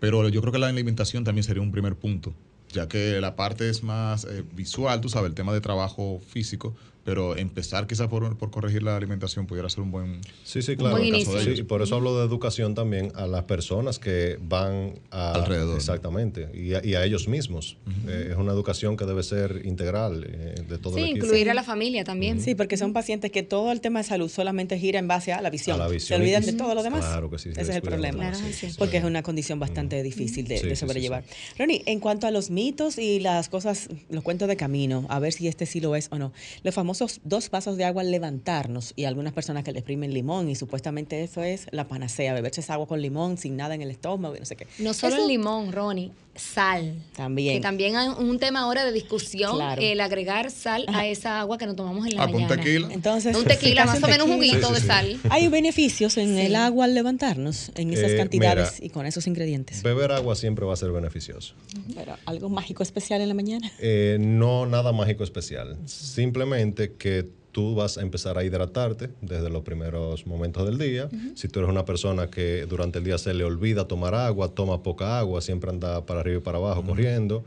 [0.00, 2.34] Pero yo creo que la alimentación también sería un primer punto,
[2.72, 6.74] ya que la parte es más eh, visual, tú sabes, el tema de trabajo físico,
[7.08, 10.20] pero empezar quizás por, por corregir la alimentación pudiera ser un buen...
[10.44, 10.98] Sí, sí, claro.
[10.98, 11.54] buen caso de.
[11.54, 15.76] Y por eso hablo de educación también a las personas que van a, Alrededor.
[15.76, 16.50] Exactamente.
[16.52, 17.78] Y a, y a ellos mismos.
[18.06, 21.54] Eh, es una educación que debe ser integral eh, de todo Sí, el incluir a
[21.54, 22.42] la familia también.
[22.42, 25.40] Sí, porque son pacientes que todo el tema de salud solamente gira en base a
[25.40, 25.80] la visión.
[25.80, 26.18] A la visión.
[26.18, 27.06] Se olvidan de todo lo demás.
[27.06, 28.18] Claro que sí, se Ese es el problema.
[28.18, 28.68] Claro, sí, sí.
[28.68, 29.06] sí, Porque es sí.
[29.06, 31.24] una condición bastante difícil de, Sí, de sí, sí, sobrellevar.
[31.26, 31.54] sí.
[31.58, 35.32] Ronnie, en cuanto a los mitos y las cosas, los cuentos de camino, a ver
[35.32, 36.34] si este sí lo es o no.
[36.64, 40.48] Los famosos dos vasos de agua al levantarnos y algunas personas que le exprimen limón
[40.48, 43.90] y supuestamente eso es la panacea, beberse esa agua con limón sin nada en el
[43.90, 44.66] estómago y no sé qué.
[44.78, 46.94] No solo Eso el limón, Ronnie, sal.
[47.14, 47.56] También.
[47.56, 49.80] Que también hay un tema ahora de discusión, Claro.
[49.82, 52.62] el agregar sal a esa agua que nos tomamos en la Ah, pues un mañana.
[52.62, 52.88] tequila.
[52.92, 55.20] Entonces, Un tequila, más o menos un juguito Sí, sí, de sal.
[55.30, 56.40] Hay beneficios en Sí.
[56.46, 58.86] el agua al levantarnos, en esas Eh, cantidades mira.
[58.86, 59.82] y con esos ingredientes.
[59.82, 61.54] Beber agua siempre va a ser beneficioso.
[61.94, 63.70] Pero algo mágico especial en la mañana.
[63.80, 65.76] Eh, no nada mágico especial.
[65.86, 67.26] Simplemente que
[67.58, 71.08] tú vas a empezar a hidratarte desde los primeros momentos del día.
[71.34, 74.80] Si tú eres una persona que durante el día se le olvida tomar agua, toma
[74.84, 77.44] poca agua, siempre anda para arriba y para abajo corriendo,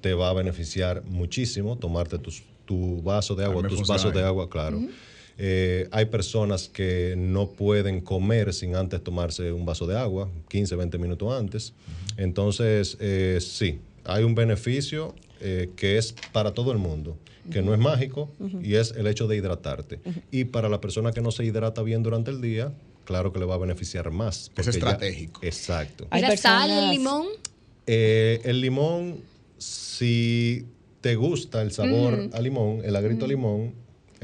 [0.00, 4.24] te va a beneficiar muchísimo tomarte tus- tu vaso de agua, tus funciona vasos de
[4.26, 4.80] agua, claro.
[5.38, 10.74] Eh, hay personas que no pueden comer sin antes tomarse un vaso de agua, 15,
[10.74, 11.72] 20 minutos antes.
[12.16, 17.16] Entonces, eh, sí, hay un beneficio eh, que es para todo el mundo,
[17.50, 18.30] que no es mágico
[18.62, 20.00] y es el hecho de hidratarte.
[20.30, 22.72] Y para la persona que no se hidrata bien durante el día,
[23.04, 24.50] claro que le va a beneficiar más.
[24.56, 25.40] Es ya- estratégico.
[25.42, 26.04] exacto.
[26.04, 27.26] ¿Y Hay la sal el limón?
[27.86, 29.16] Eh, el limón,
[29.58, 30.66] si
[31.00, 33.72] te gusta el sabor a limón, el agrito a limón,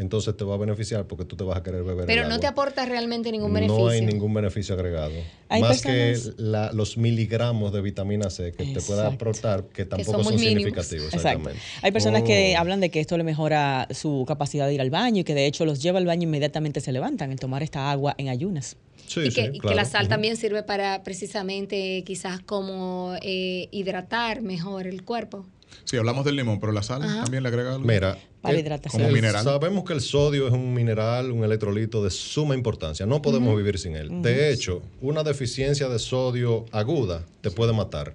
[0.02, 2.34] entonces te va a beneficiar porque tú te vas a querer beber Pero el no
[2.34, 2.40] agua.
[2.40, 3.84] te aporta realmente ningún beneficio.
[3.84, 5.12] No hay ningún beneficio agregado.
[5.48, 9.84] Hay Más personas- que la- los miligramos de vitamina C que te pueda aportar, que
[9.84, 11.06] tampoco son significativos.
[11.06, 11.16] Exacto.
[11.16, 11.60] Exactamente.
[11.82, 12.26] Hay personas Oh.
[12.26, 15.34] que hablan de que esto le mejora su capacidad de ir al baño y que
[15.34, 18.28] de hecho los lleva al baño e inmediatamente se levantan el tomar esta agua en
[18.28, 18.76] ayunas.
[19.06, 23.68] Sí, y que, sí, y que la sal también sirve para precisamente quizás como eh,
[23.70, 25.46] hidratar mejor el cuerpo.
[25.84, 27.86] Sí, hablamos del limón, pero la sal también le agrega algo.
[27.86, 29.02] Mira, Para El- hidratación.
[29.02, 29.42] Como mineral.
[29.42, 33.04] Sabemos que el sodio es un mineral, un electrolito de suma importancia.
[33.04, 34.22] No podemos vivir sin él.
[34.22, 38.14] De hecho, una deficiencia de sodio aguda te puede matar.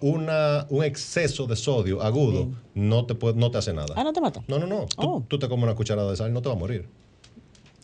[0.00, 3.94] Una, un exceso de sodio agudo no, te puede, no te hace nada.
[3.96, 4.42] Ah, no te mata.
[4.46, 4.86] No, no, no.
[4.86, 5.24] Tú, Oh.
[5.26, 6.86] tú te comes una cucharada de sal y no te va a morir.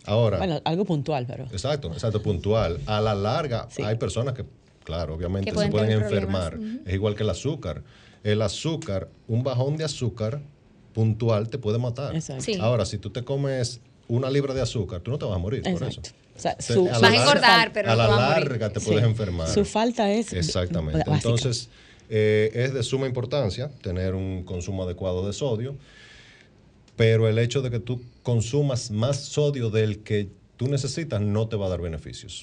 [0.04, 1.44] Ahora, Bueno, algo puntual, pero.
[1.44, 2.80] exacto, exacto, puntual.
[2.86, 3.82] A la larga, Sí.
[3.82, 4.44] hay personas que,
[4.84, 6.58] claro, obviamente Que se pueden enfermar.
[6.84, 7.82] Es igual que el azúcar.
[8.24, 10.42] El azúcar, un bajón de azúcar
[10.92, 12.14] puntual te puede matar.
[12.14, 12.42] Exacto.
[12.44, 12.54] Sí.
[12.60, 15.62] Ahora, si tú te comes una libra de azúcar, tú no te vas a morir
[15.62, 16.00] por eso.
[16.36, 18.10] O sea, su, a su- la Vas a larga- engordar, pero a no la te
[18.10, 18.48] vas a morir.
[18.50, 18.86] larga te sí.
[18.86, 19.48] puedes enfermar.
[19.48, 20.32] Su falta es.
[20.32, 20.98] Exactamente.
[20.98, 21.14] básica.
[21.14, 21.68] Entonces,
[22.10, 25.74] eh, es de suma importancia tener un consumo adecuado de sodio,
[26.96, 30.28] pero el hecho de que tú consumas más sodio del que
[30.62, 32.42] tú necesitas no te va a dar beneficios.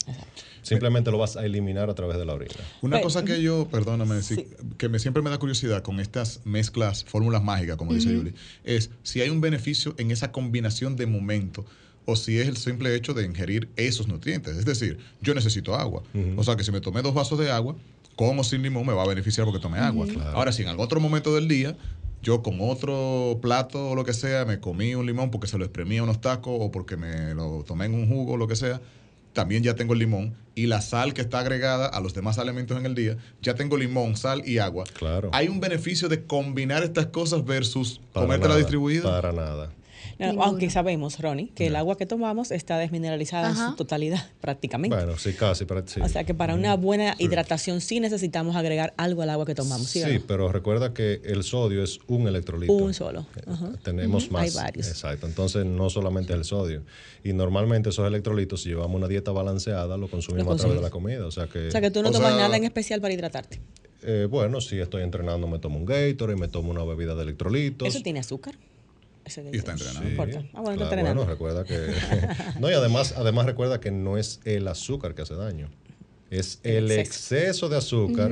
[0.61, 2.53] Simplemente lo vas a eliminar a través de la orina.
[2.81, 4.45] Una Pero- cosa que yo, perdóname, sí,
[4.77, 8.33] que me, siempre me da curiosidad con estas mezclas, fórmulas mágicas, como dice Yuli,
[8.65, 11.65] es si hay un beneficio en esa combinación de momento
[12.05, 14.57] o si es el simple hecho de ingerir esos nutrientes.
[14.57, 16.03] Es decir, yo necesito agua.
[16.35, 17.75] O sea que si me tomé dos vasos de agua,
[18.15, 20.05] con o sin limón, me va a beneficiar porque tomé agua.
[20.33, 21.77] Ahora, si en algún otro momento del día
[22.21, 25.65] yo con otro plato o lo que sea me comí un limón porque se lo
[25.65, 28.55] exprimí a unos tacos o porque me lo tomé en un jugo o lo que
[28.55, 28.81] sea,
[29.33, 32.77] también ya tengo el limón y la sal que está agregada a los demás alimentos
[32.77, 34.83] en el día, ya tengo limón, sal y agua.
[34.93, 35.29] Claro.
[35.33, 39.03] Hay un beneficio de combinar estas cosas versus comértela distribuida.
[39.03, 39.71] Para nada.
[40.19, 40.43] No, Ninguno.
[40.47, 44.95] aunque sabemos, Ronnie, que el agua que tomamos está desmineralizada en su totalidad, prácticamente.
[44.95, 45.63] Bueno, sí, casi.
[45.63, 46.01] Pero, sí.
[46.01, 49.87] O sea que para una buena hidratación sí necesitamos agregar algo al agua que tomamos,
[49.87, 50.21] ¿sí, Sí, no?
[50.27, 52.73] pero recuerda que el sodio es un electrolito.
[52.73, 53.25] Un solo.
[53.37, 53.71] Eh, Ajá.
[53.81, 54.43] Tenemos más.
[54.43, 54.89] Hay varios.
[54.89, 55.25] Exacto.
[55.25, 56.81] Entonces, no solamente el sodio.
[57.23, 60.81] Y normalmente esos electrolitos, si llevamos una dieta balanceada, lo consumimos Lo a través de
[60.81, 61.15] consumimos.
[61.15, 61.27] la comida.
[61.27, 63.61] O sea que, O sea que tú no tomas sea- nada en especial para hidratarte.
[64.03, 67.87] eh, bueno, si estoy entrenando, me tomo un Gatorade, me tomo una bebida de electrolitos.
[67.87, 68.55] ¿Eso tiene azúcar?
[69.37, 70.09] Y está no entrenando.
[70.09, 70.39] importa.
[70.53, 71.25] Ah, bueno, está Claro, entrenando.
[71.25, 71.93] bueno, recuerda que.
[72.59, 75.69] no, y además, además recuerda que no es el azúcar que hace daño.
[76.29, 77.69] Es El el exceso.
[77.69, 78.31] de azúcar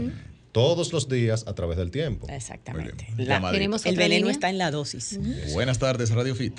[0.52, 2.28] todos los días a través del tiempo.
[2.30, 3.08] Exactamente.
[3.18, 3.52] La-.
[3.52, 4.32] Tenemos el veneno línea.
[4.32, 5.20] está en la dosis.
[5.54, 6.58] Buenas tardes, Radio Fit.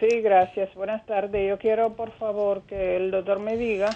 [0.00, 0.74] Sí, gracias.
[0.74, 1.48] Buenas tardes.
[1.48, 3.90] Yo quiero, por favor, que el doctor me diga,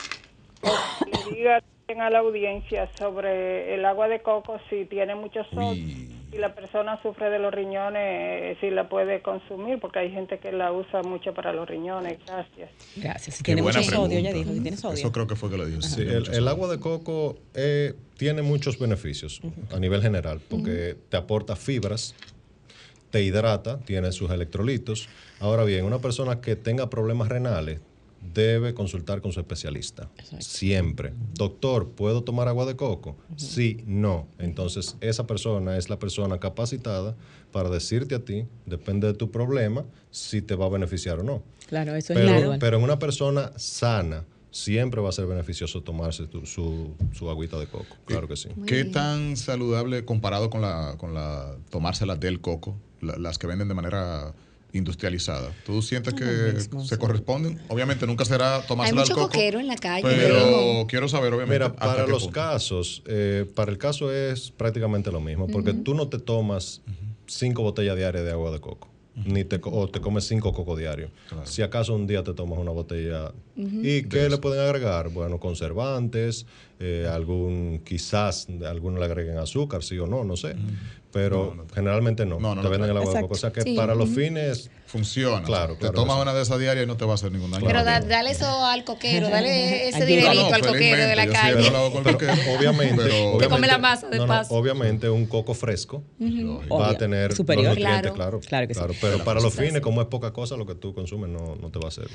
[0.63, 1.63] le diga
[1.99, 6.14] a la audiencia sobre el agua de coco, si tiene mucho sodio, Uy.
[6.35, 10.39] Si la persona sufre de los riñones, eh, si la puede consumir, porque hay gente
[10.39, 12.19] que la usa mucho para los riñones.
[12.27, 12.71] Gracias.
[12.97, 13.43] Gracias.
[13.43, 14.95] Tiene mucho sodio, ya dijo, si tiene sodio.
[14.95, 15.81] Eso creo que fue que lo dijo.
[15.83, 19.41] sí, el, el agua de coco eh, tiene muchos beneficios
[19.73, 22.17] a nivel general, porque te aporta fibras,
[23.11, 25.09] te hidrata, tiene sus electrolitos.
[25.39, 27.79] Ahora bien, una persona que tenga problemas renales
[28.33, 30.09] debe consultar con su especialista.
[30.41, 31.13] Siempre.
[31.35, 33.17] Doctor, ¿puedo tomar agua de coco?
[33.37, 34.27] Sí, no.
[34.39, 37.17] Entonces, esa persona es la persona capacitada
[37.53, 41.43] para decirte a ti, depende de tu problema, si te va a beneficiar o no.
[41.69, 42.59] Claro, eso es Pero, individual.
[42.59, 47.59] pero en una persona sana siempre va a ser beneficioso tomarse tu- su, su agüita
[47.59, 47.97] de coco.
[48.07, 48.49] Claro que sí.
[48.67, 53.69] ¿Qué tan saludable comparado con la, con la tomársela del coco, la- las que venden
[53.69, 54.33] de manera
[54.75, 55.53] industrializada?
[55.65, 57.01] ¿Tú sientes que lo mismo, se sí.
[57.01, 57.61] corresponden?
[57.69, 59.29] Obviamente nunca será Hay tomársela del mucho coco.
[59.33, 60.03] coquero en la calle.
[60.03, 61.65] Pero quiero saber, obviamente.
[61.65, 62.35] Mira, para los punto.
[62.41, 66.83] casos, eh, para el caso es prácticamente lo mismo, porque tú no te tomas
[67.27, 70.79] cinco botellas diarias de agua de coco, ni te, co- o te comes cinco cocos
[70.79, 71.11] diarios.
[71.29, 71.47] Claro.
[71.47, 75.09] Si acaso un día te tomas una botella, ¿y qué le pueden agregar?
[75.11, 76.47] Bueno, conservantes,
[76.81, 80.57] eh, algún, quizás algunos le agreguen azúcar, sí o no, no sé.
[81.13, 81.69] Pero No, no.
[81.73, 82.41] generalmente no.
[82.41, 83.35] No, no te venden el agua de coco.
[83.35, 83.75] O sea que Sí.
[83.77, 85.43] para los fines Funciona.
[85.45, 87.51] Claro, Te claro tomas una de esas diarias y no te va a hacer ningún
[87.51, 87.67] daño.
[87.67, 91.69] Pero da- dale eso al coquero, dale ese dinerito no, al coquero de la calle.
[92.57, 94.55] obviamente, pero- obviamente- come la masa de no, no, paso.
[94.55, 96.05] obviamente un coco fresco
[96.71, 97.65] va a tener Superior.
[97.67, 98.41] los nutrientes, Claro.
[98.41, 98.41] claro.
[98.41, 98.81] Claro que sí.
[99.01, 101.71] Pero para los cosita fines, como es poca cosa, lo que tú consumes no, no
[101.71, 102.07] te va a hacer.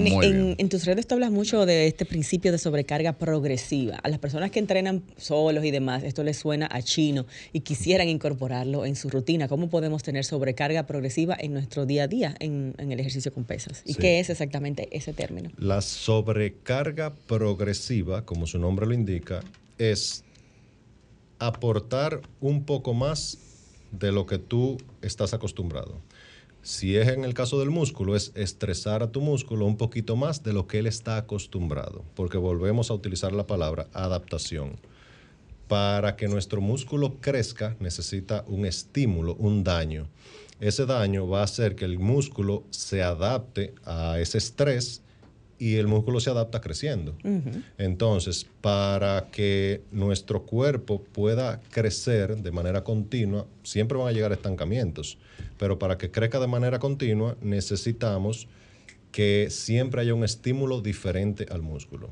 [0.00, 0.54] Muy en, bien.
[0.58, 3.96] en tus redes tú hablas mucho de este principio de sobrecarga progresiva.
[4.02, 8.08] A las personas que entrenan solos y demás, esto les suena a chino y quisieran
[8.08, 9.48] incorporarlo en su rutina.
[9.48, 13.44] ¿Cómo podemos tener sobrecarga progresiva en nuestro día a día en, en el ejercicio con
[13.44, 13.82] pesas?
[13.84, 14.00] ¿Y Sí.
[14.00, 15.50] qué es exactamente ese término?
[15.58, 19.40] La sobrecarga progresiva, como su nombre lo indica,
[19.78, 20.24] es
[21.38, 23.38] aportar un poco más
[23.92, 26.00] de lo que tú estás acostumbrado.
[26.62, 30.42] Si es en el caso del músculo, es estresar a tu músculo un poquito más
[30.42, 34.76] de lo que él está acostumbrado, porque volvemos a utilizar la palabra adaptación.
[35.68, 40.08] Para que nuestro músculo crezca necesita un estímulo, un daño.
[40.60, 45.02] Ese daño va a hacer que el músculo se adapte a ese estrés
[45.58, 47.16] y el músculo se adapta creciendo.
[47.78, 55.18] Entonces, para que nuestro cuerpo pueda crecer de manera continua, siempre van a llegar estancamientos,
[55.58, 58.48] pero para que crezca de manera continua necesitamos
[59.12, 62.10] que siempre haya un estímulo diferente al músculo.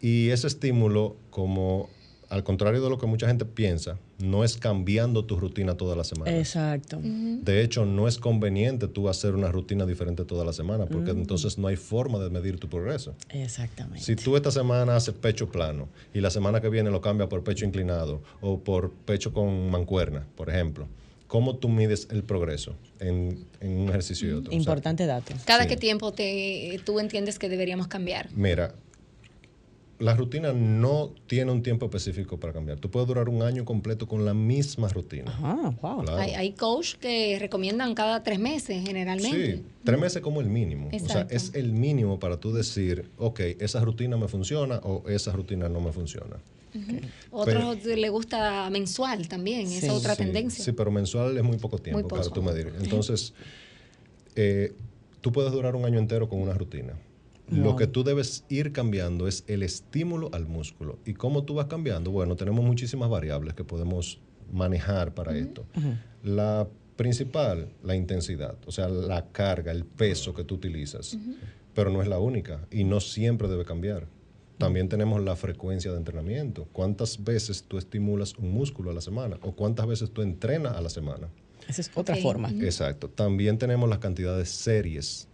[0.00, 1.88] Y ese estímulo, como
[2.28, 6.04] al contrario de lo que mucha gente piensa, no es cambiando tu rutina toda la
[6.04, 6.36] semana.
[6.36, 6.98] Exacto.
[7.02, 11.56] De hecho, no es conveniente tú hacer una rutina diferente toda la semana, porque entonces
[11.58, 13.14] no hay forma de medir tu progreso.
[13.30, 14.04] Exactamente.
[14.04, 17.44] Si tú esta semana haces pecho plano y la semana que viene lo cambias por
[17.44, 20.88] pecho inclinado o por pecho con mancuerna, por ejemplo,
[21.28, 24.48] ¿cómo tú mides el progreso en, en un ejercicio y otro?
[24.48, 25.32] O sea, Importante dato.
[25.44, 25.68] ¿Cada Sí.
[25.68, 28.28] qué tiempo te, tú entiendes que deberíamos cambiar?
[28.34, 28.74] Mira,
[29.98, 32.78] la rutina no tiene un tiempo específico para cambiar.
[32.78, 35.36] Tú puedes durar un año completo con la misma rutina.
[35.82, 36.04] Wow.
[36.04, 36.16] Claro.
[36.16, 39.56] Hay, hay coach que recomiendan cada tres meses generalmente.
[39.56, 40.86] Sí, tres meses como el mínimo.
[40.86, 41.34] O sea, Exacto.
[41.34, 45.80] es el mínimo para tú decir, ok, esa rutina me funciona o esa rutina no
[45.80, 46.36] me funciona.
[47.30, 50.64] Otros le gusta mensual también, esa es otra Sí, tendencia.
[50.64, 52.72] Sí, pero mensual es muy poco tiempo Muy para tú medir.
[52.80, 53.32] Entonces,
[54.36, 54.72] eh,
[55.20, 56.92] tú puedes durar un año entero con una rutina.
[57.50, 60.98] Lo que tú debes ir cambiando es el estímulo al músculo.
[61.04, 62.10] ¿Y cómo tú vas cambiando?
[62.10, 64.20] Bueno, tenemos muchísimas variables que podemos
[64.52, 65.66] manejar para esto.
[66.22, 71.16] La principal, la intensidad, o sea, la carga, el peso que tú utilizas,
[71.74, 74.06] pero no es la única y no siempre debe cambiar.
[74.58, 76.66] También tenemos la frecuencia de entrenamiento.
[76.72, 79.38] ¿Cuántas veces tú estimulas un músculo a la semana?
[79.42, 81.28] ¿O cuántas veces tú entrenas a la semana?
[81.68, 82.50] Esa es otra forma.
[82.50, 83.08] Exacto.
[83.08, 85.28] También tenemos las cantidades de series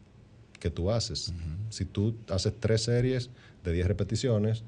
[0.64, 1.34] que tú haces.
[1.68, 3.28] Si tú haces tres series
[3.62, 4.64] de 10 repeticiones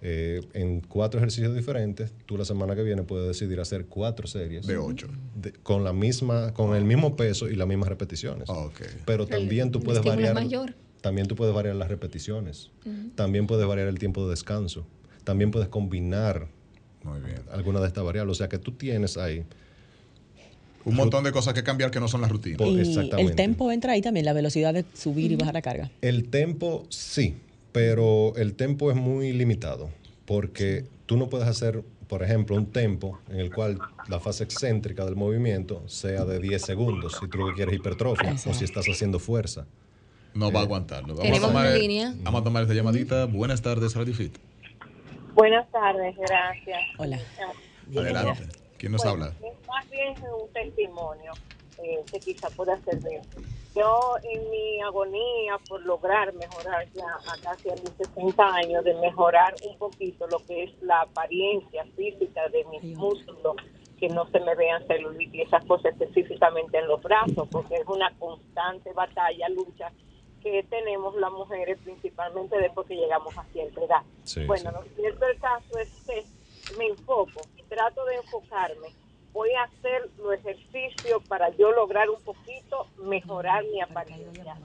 [0.00, 4.64] eh, en cuatro ejercicios diferentes, tú la semana que viene puedes decidir hacer cuatro series
[4.64, 5.08] De ocho.
[5.34, 8.48] de- con la misma, con el mismo peso y las mismas repeticiones.
[8.48, 8.80] Ok.
[9.04, 10.34] Pero también tú puedes variar.
[10.34, 10.74] mayor.
[11.00, 12.70] También tú puedes variar las repeticiones.
[13.16, 14.86] También puedes variar el tiempo de descanso.
[15.24, 16.46] También puedes combinar
[17.02, 17.40] Muy bien.
[17.50, 18.30] alguna de estas variables.
[18.30, 19.44] O sea que tú tienes ahí.
[20.84, 22.60] Un montón de cosas que cambiar que no son las rutinas.
[22.66, 23.22] Y exactamente.
[23.22, 25.90] el tempo entra ahí también, la velocidad de subir y bajar la carga.
[26.00, 27.36] El tempo sí,
[27.72, 29.90] pero el tempo es muy limitado
[30.24, 35.04] porque tú no puedes hacer, por ejemplo, un tempo en el cual la fase excéntrica
[35.04, 38.64] del movimiento sea de 10 segundos si tú lo que quieres es hipertrofia o si
[38.64, 39.66] estás haciendo fuerza.
[40.34, 41.16] No va a aguantarlo.
[41.16, 42.14] Vamos a tomar, una línea.
[42.22, 43.26] Vamos a tomar esta llamadita.
[43.26, 44.38] Buenas tardes, Radio Fit.
[45.34, 46.80] Buenas tardes, gracias.
[46.98, 47.18] Hola.
[47.96, 48.59] Adelante.
[48.80, 49.26] ¿Quién nos habla?
[49.26, 51.32] es más bien un testimonio
[51.82, 53.20] eh, que quizá pueda servir.
[53.76, 58.94] Yo en mi agonía por lograr mejorar ya a casi a mis 60 años, de
[58.94, 63.56] mejorar un poquito lo que es la apariencia física de mis músculos,
[63.98, 67.86] que no se me vean celulitis y esas cosas específicamente en los brazos, porque es
[67.86, 69.92] una constante batalla, lucha
[70.42, 74.02] que tenemos las mujeres principalmente después que llegamos a cierta edad.
[74.24, 74.76] Sí, bueno, sí.
[74.76, 76.39] lo cierto del caso es que
[76.76, 78.88] me enfoco, trato de enfocarme.
[79.32, 84.56] Voy a hacer los ejercicios para yo lograr un poquito mejorar mi apariencia.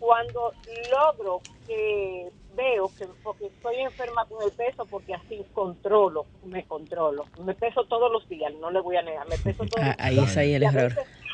[0.00, 0.52] Cuando
[0.90, 7.26] logro que veo que porque estoy enferma con el peso, porque así controlo, me controlo.
[7.44, 10.06] Me peso todos los días, no le voy a negar, me peso todos Ah, los
[10.06, 10.30] ahí días.
[10.30, 10.92] es ahí el error.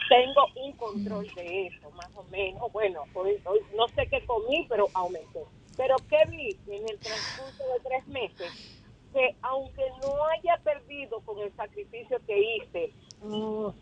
[0.09, 2.73] Tengo un control de eso, más o menos.
[2.73, 5.41] Bueno, hoy, hoy no sé qué comí, pero aumenté.
[5.77, 8.80] Pero ¿qué vi en el transcurso de tres meses?
[9.13, 12.93] Que aunque no haya perdido con el sacrificio que hice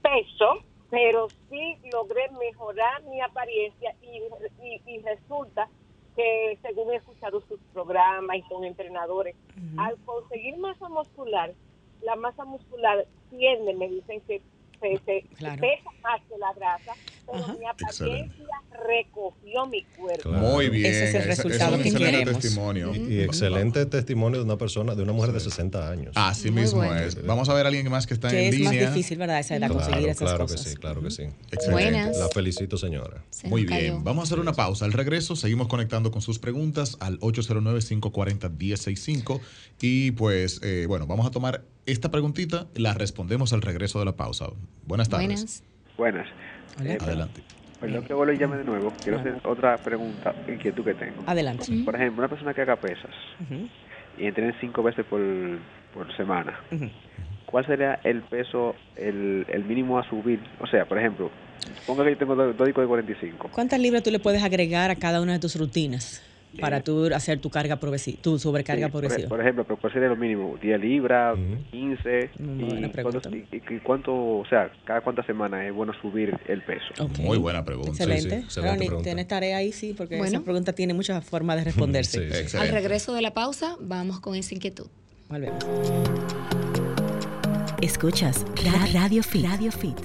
[0.03, 4.23] peso, pero sí logré mejorar mi apariencia y,
[4.63, 5.69] y- y resulta
[6.17, 9.37] que según he escuchado sus programas y con entrenadores,
[9.79, 11.55] al conseguir masa muscular,
[12.01, 14.41] la masa muscular tiende, me dicen que
[14.81, 15.61] se, se- Claro.
[15.61, 16.93] pesa más que la grasa,
[17.31, 17.55] pero Ajá.
[17.59, 18.35] mi apariencia
[18.87, 20.31] recogió mi cuerpo.
[20.31, 20.39] Claro.
[20.47, 20.87] Muy bien.
[20.87, 22.41] Ese es el resultado es un que excelente queremos.
[22.43, 22.95] testimonio.
[22.95, 26.13] Y, y excelente testimonio de una persona, de una mujer de 60 años.
[26.15, 26.95] Así Muy mismo bueno.
[27.01, 27.21] es.
[27.27, 28.91] Vamos a ver a alguien más que está Que en es más línea.
[28.91, 29.41] difícil, ¿verdad?
[29.41, 30.63] Esa claro, conseguir esas claro cosas.
[30.63, 31.23] que sí, claro que sí.
[31.51, 31.71] Excelente.
[31.73, 32.17] Buenas.
[32.19, 33.25] La felicito, señora.
[33.31, 33.81] Se Muy cayó.
[33.81, 34.85] bien, vamos a hacer una pausa.
[34.85, 39.41] Al regreso seguimos conectando con sus preguntas al 809-540-1065
[39.81, 44.17] y pues eh, bueno, vamos a tomar esta preguntita, la respondemos al regreso de la
[44.17, 44.51] pausa.
[44.87, 45.27] Buenas tardes.
[45.27, 45.63] Buenas.
[45.97, 46.27] Buenas.
[46.79, 46.93] Hola.
[46.95, 47.43] Eh, Adelante.
[47.81, 48.93] Perdón que vuelvo y llame de nuevo.
[49.03, 51.23] Quiero hacer otra pregunta, inquietud que tengo.
[51.27, 51.65] Adelante.
[51.85, 53.11] Por ejemplo, una persona que haga pesas
[53.41, 53.69] Ujú,
[54.19, 55.21] y entrene cinco veces por,
[55.95, 56.59] por semana.
[57.47, 60.41] ¿cuál sería el peso, el, el mínimo a subir?
[60.61, 61.31] O sea, por ejemplo,
[61.87, 63.49] ponga que yo tengo discos de 45.
[63.53, 66.23] ¿Cuántas libras tú le puedes agregar a cada una de tus rutinas?
[66.61, 69.29] Para tú hacer tu carga progresiva, tu sobrecarga Sí, por, progresiva.
[69.29, 70.57] por ejemplo, pero ¿cuál sería lo mínimo?
[70.61, 71.37] ¿10 libras?
[71.39, 71.77] Ujú.
[71.77, 72.31] ¿15?
[72.41, 73.21] Muy buena ¿Y pregunta.
[73.31, 76.87] cuánto, y- y cuánto, o sea, cada cuántas semanas es bueno subir el peso?
[77.01, 77.19] Ok.
[77.19, 77.91] Muy buena pregunta.
[77.91, 78.23] Excelente.
[78.23, 79.05] Sí, sí, excelente Ronnie, pregunta.
[79.09, 80.37] tienes tarea ahí, sí, porque Bueno.
[80.39, 82.19] esa pregunta tiene muchas formas de responderse.
[82.19, 82.39] Sí, sí.
[82.43, 82.69] Excelente.
[82.75, 84.87] Al regreso de la pausa, vamos con esa inquietud.
[85.29, 85.65] Volvemos.
[87.83, 89.45] Escuchas Ra- Radio Fit.
[89.47, 89.97] Radio Fit.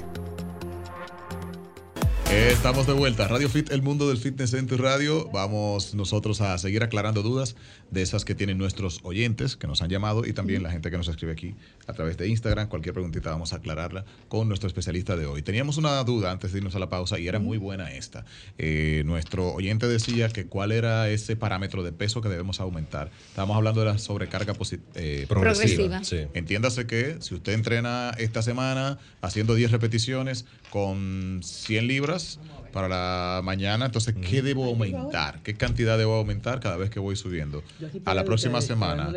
[2.33, 3.27] Estamos de vuelta.
[3.27, 5.29] Radio Fit, el mundo del fitness en tu radio.
[5.31, 7.55] Vamos nosotros a seguir aclarando dudas
[7.91, 10.97] de esas que tienen nuestros oyentes que nos han llamado y también la gente que
[10.97, 11.55] nos escribe aquí
[11.85, 12.69] a través de Instagram.
[12.69, 15.43] Cualquier preguntita vamos a aclararla con nuestro especialista de hoy.
[15.43, 18.25] Teníamos una duda antes de irnos a la pausa y era muy buena esta.
[18.57, 23.11] Eh, nuestro oyente decía que cuál era ese parámetro de peso que debemos aumentar.
[23.27, 24.55] Estábamos hablando de la sobrecarga
[24.95, 26.03] eh, Progresiva.
[26.03, 26.21] Sí.
[26.33, 32.39] Entiéndase que si usted entrena esta semana haciendo 10 repeticiones con 100 libras
[32.71, 35.43] para la mañana, entonces, ¿qué debo aumentar?
[35.43, 37.61] ¿Qué cantidad debo aumentar cada vez que voy subiendo?
[38.05, 39.13] A la próxima semana,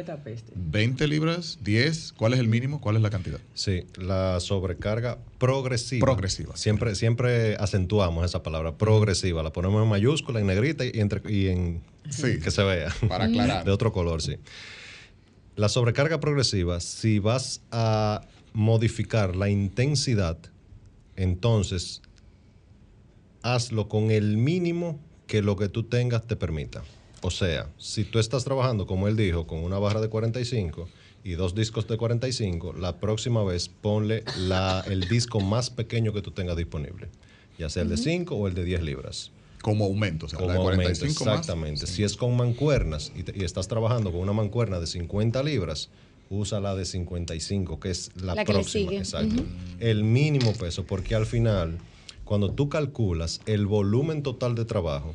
[0.54, 2.78] 20 libras, 10, ¿cuál es el mínimo?
[2.78, 3.40] ¿Cuál es la cantidad?
[3.54, 6.04] Sí, la sobrecarga progresiva.
[6.04, 6.58] Progresiva.
[6.58, 9.42] Siempre, siempre acentuamos esa palabra, progresiva.
[9.42, 11.80] La ponemos en mayúscula, en negrita y, entre, y en
[12.10, 12.38] Sí.
[12.38, 12.94] que se vea.
[13.08, 13.64] Para aclarar.
[13.64, 14.36] De otro color, sí.
[15.54, 18.20] La sobrecarga progresiva, si vas a
[18.52, 20.36] modificar la intensidad,
[21.16, 22.02] entonces
[23.42, 26.82] hazlo con el mínimo que lo que tú tengas te permita.
[27.22, 30.88] O sea, si tú estás trabajando, como él dijo, con una barra de 45
[31.24, 36.22] y dos discos de 45, la próxima vez ponle la- el disco más pequeño que
[36.22, 37.08] tú tengas disponible,
[37.58, 39.32] ya sea el de 5 o el de 10 libras.
[39.62, 41.38] Como aumento, o sea, Como la de aumento, 45 más.
[41.40, 41.86] exactamente.
[41.88, 45.88] Si es con mancuernas y, te- y estás trabajando con una mancuerna de 50 libras,
[46.30, 48.92] usa la de 55, que es la, próxima.
[48.92, 49.42] Exacto.
[49.78, 51.78] El mínimo peso, porque al final,
[52.24, 55.14] cuando tú calculas el volumen total de trabajo,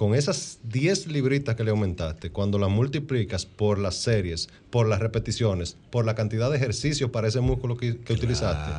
[0.00, 4.98] con esas 10 libritas que le aumentaste, cuando las multiplicas por las series, por las
[4.98, 8.72] repeticiones, por la cantidad de ejercicios para ese músculo que, que utilizaste,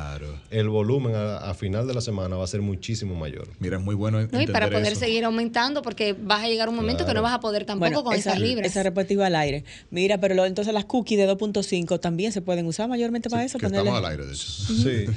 [0.50, 3.46] el volumen a, a final de la semana va a ser muchísimo mayor.
[3.60, 4.40] Mira, es muy bueno ¿no?
[4.42, 4.98] Y para poder eso.
[4.98, 8.14] seguir aumentando, porque vas a llegar un momento que no vas a poder tampoco con
[8.14, 8.66] esa, esas libras.
[8.66, 9.62] esa repetitiva al aire.
[9.92, 13.58] Mira, pero lo- entonces las cookies de 2.5 también se pueden usar mayormente para eso.
[13.60, 14.48] Que ponerle- estamos al aire, de hecho.
[14.48, 15.04] Sí.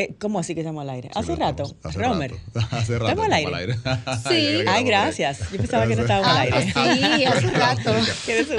[0.00, 1.10] Eh, ¿Cómo así que estamos al aire?
[1.12, 1.64] Hace rato.
[1.64, 2.30] estamos- hace Romer.
[2.30, 2.68] rato.
[2.76, 3.08] Hace rato.
[3.08, 3.74] ¿Estamos al estamos aire?
[4.62, 4.64] Sí.
[4.68, 5.50] Ay, gracias.
[5.50, 6.62] Yo pensaba que no estábamos al aire.
[6.72, 7.92] sí, hace rato.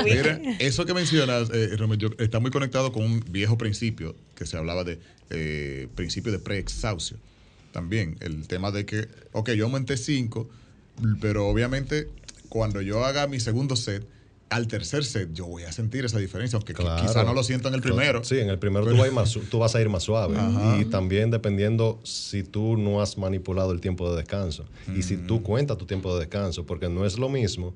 [0.04, 4.46] Mira, eso que mencionas, eh, Romer, yo- está muy conectado con un viejo principio que
[4.46, 7.16] se hablaba de eh, principio de preexaucio.
[7.72, 10.50] También el tema de que, ok, yo aumenté 5,
[11.22, 12.10] pero obviamente
[12.50, 14.04] cuando yo haga mi segundo set,
[14.50, 17.06] al tercer set yo voy a sentir esa diferencia, aunque Claro.
[17.06, 18.24] quizá no lo siento en el primero.
[18.24, 20.04] Sí, en el primero tú vas, a ir más, su- tú vas a ir más
[20.04, 20.36] suave.
[20.80, 24.66] Y también dependiendo si tú no has manipulado el tiempo de descanso.
[24.96, 27.76] Y si tú cuentas tu tiempo de descanso, porque no es lo mismo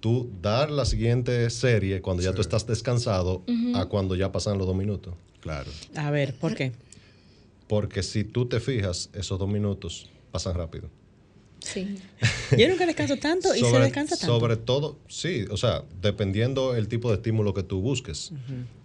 [0.00, 2.36] tú dar la siguiente serie cuando ya Sí.
[2.36, 3.42] tú estás descansado
[3.74, 5.14] a cuando ya pasan los dos minutos.
[5.40, 5.70] Claro.
[5.96, 6.72] A ver, ¿por qué?
[7.66, 10.88] Porque si tú te fijas, esos dos minutos pasan rápido.
[11.66, 11.98] Sí.
[12.56, 14.38] Yo nunca descanso tanto y se descansa tanto.
[14.38, 18.32] Sobre todo, sí, o sea, dependiendo el tipo de estímulo que tú busques.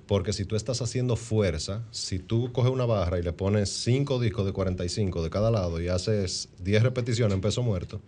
[0.08, 4.20] Porque si tú estás haciendo fuerza, si tú coges una barra y le pones 5
[4.20, 8.02] discos de 45 de cada lado y haces 10 repeticiones en peso muerto,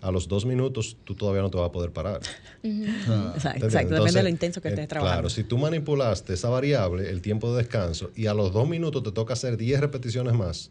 [0.00, 2.20] a los dos minutos tú todavía no te vas a poder parar.
[2.62, 3.64] Exacto, ¿Entiendes?
[3.64, 5.20] exacto, depende de lo intenso que eh, estés trabajando.
[5.20, 9.02] Claro, si tú manipulaste esa variable, el tiempo de descanso, y a los dos minutos
[9.02, 10.70] te toca hacer 10 repeticiones más.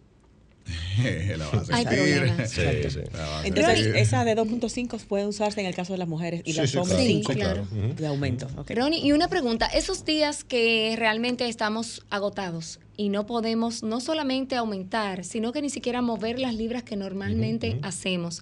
[1.37, 2.17] la vas a Hay sentir.
[2.17, 2.49] problemas.
[2.51, 2.89] Sí, Exacto.
[2.89, 2.99] sí.
[3.13, 6.41] La vas a Entonces, esa de 2.5 puede usarse en el caso de las mujeres
[6.45, 7.07] y Sí, los sí, hombres claro.
[7.07, 7.67] Sí, 5 claro.
[7.95, 8.47] De aumento.
[8.69, 14.55] Ronnie, y una pregunta, esos días que realmente estamos agotados y no podemos no solamente
[14.55, 18.41] aumentar, sino que ni siquiera mover las libras que normalmente hacemos,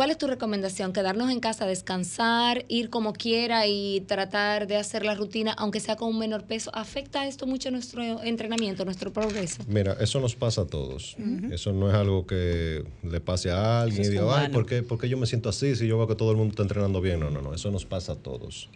[0.00, 0.94] ¿cuál es tu recomendación?
[0.94, 5.96] ¿Quedarnos en casa, descansar, ir como quiera y tratar de hacer la rutina, aunque sea
[5.96, 6.70] con un menor peso?
[6.72, 9.62] ¿Afecta esto mucho nuestro entrenamiento, nuestro progreso?
[9.68, 11.18] Mira, eso nos pasa a todos.
[11.50, 14.48] Eso no es algo que le pase a alguien Eso y diga, ay.
[14.48, 16.52] ¿por qué, por qué yo me siento así si yo veo que todo el mundo
[16.52, 17.20] está entrenando bien?
[17.20, 18.70] No, no, no, eso nos pasa a todos.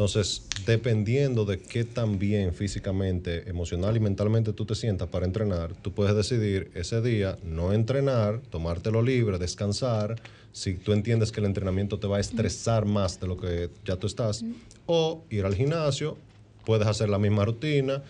[0.00, 5.74] Entonces, dependiendo de qué tan bien físicamente, emocional y mentalmente tú te sientas para entrenar,
[5.82, 10.16] tú puedes decidir ese día no entrenar, tomártelo libre, descansar,
[10.52, 13.96] si tú entiendes que el entrenamiento te va a estresar más de lo que ya
[13.96, 14.42] tú estás,
[14.86, 16.16] o ir al gimnasio,
[16.64, 18.02] puedes hacer la misma rutina,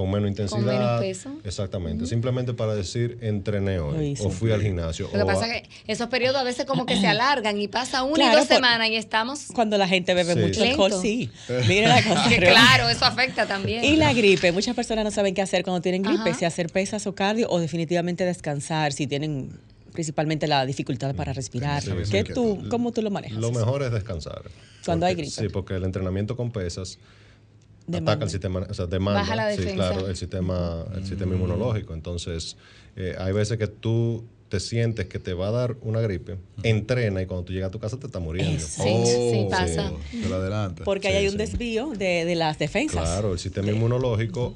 [0.00, 0.60] con menos intensidad.
[0.60, 1.30] menos peso.
[1.44, 5.10] Exactamente, simplemente para decir entrené hoy o fui al gimnasio.
[5.12, 7.68] Lo que pasa a- es que esos periodos a veces como que se alargan y
[7.68, 9.46] pasa una Claro, y dos por- semanas y estamos...
[9.54, 10.38] Cuando la gente bebe Sí.
[10.40, 11.02] mucho alcohol, Lento.
[11.02, 11.30] sí.
[11.68, 12.28] Mira la cosa.
[12.30, 13.84] Que claro, eso afecta también.
[13.84, 16.38] Y la gripe, muchas personas no saben qué hacer cuando tienen gripe, Ajá.
[16.38, 19.50] si hacer pesas o cardio o definitivamente descansar si tienen
[19.92, 21.82] principalmente la dificultad para respirar.
[21.82, 23.38] Sí, sí, ¿Qué que- tú, ¿Cómo tú lo manejas?
[23.38, 24.42] Lo mejor es descansar.
[24.86, 25.30] Cuando hay gripe.
[25.30, 26.98] Sí, porque el entrenamiento con pesas
[27.90, 28.12] Demanda.
[28.12, 29.74] ataca el sistema, o sea, demanda, Baja la sí, defensa.
[29.90, 31.94] claro, el sistema, el sistema inmunológico.
[31.94, 32.56] Entonces,
[32.96, 37.22] eh, hay veces que tú te sientes que te va a dar una gripe, entrena
[37.22, 38.58] y cuando tú llegas a tu casa te está muriendo.
[38.60, 39.92] Sí, sí, Oh, pasa.
[40.10, 40.82] Te lo adelanta.
[40.84, 41.38] Porque ahí Sí, hay un sí.
[41.38, 43.00] desvío de, de las defensas.
[43.02, 44.52] Claro, el sistema inmunológico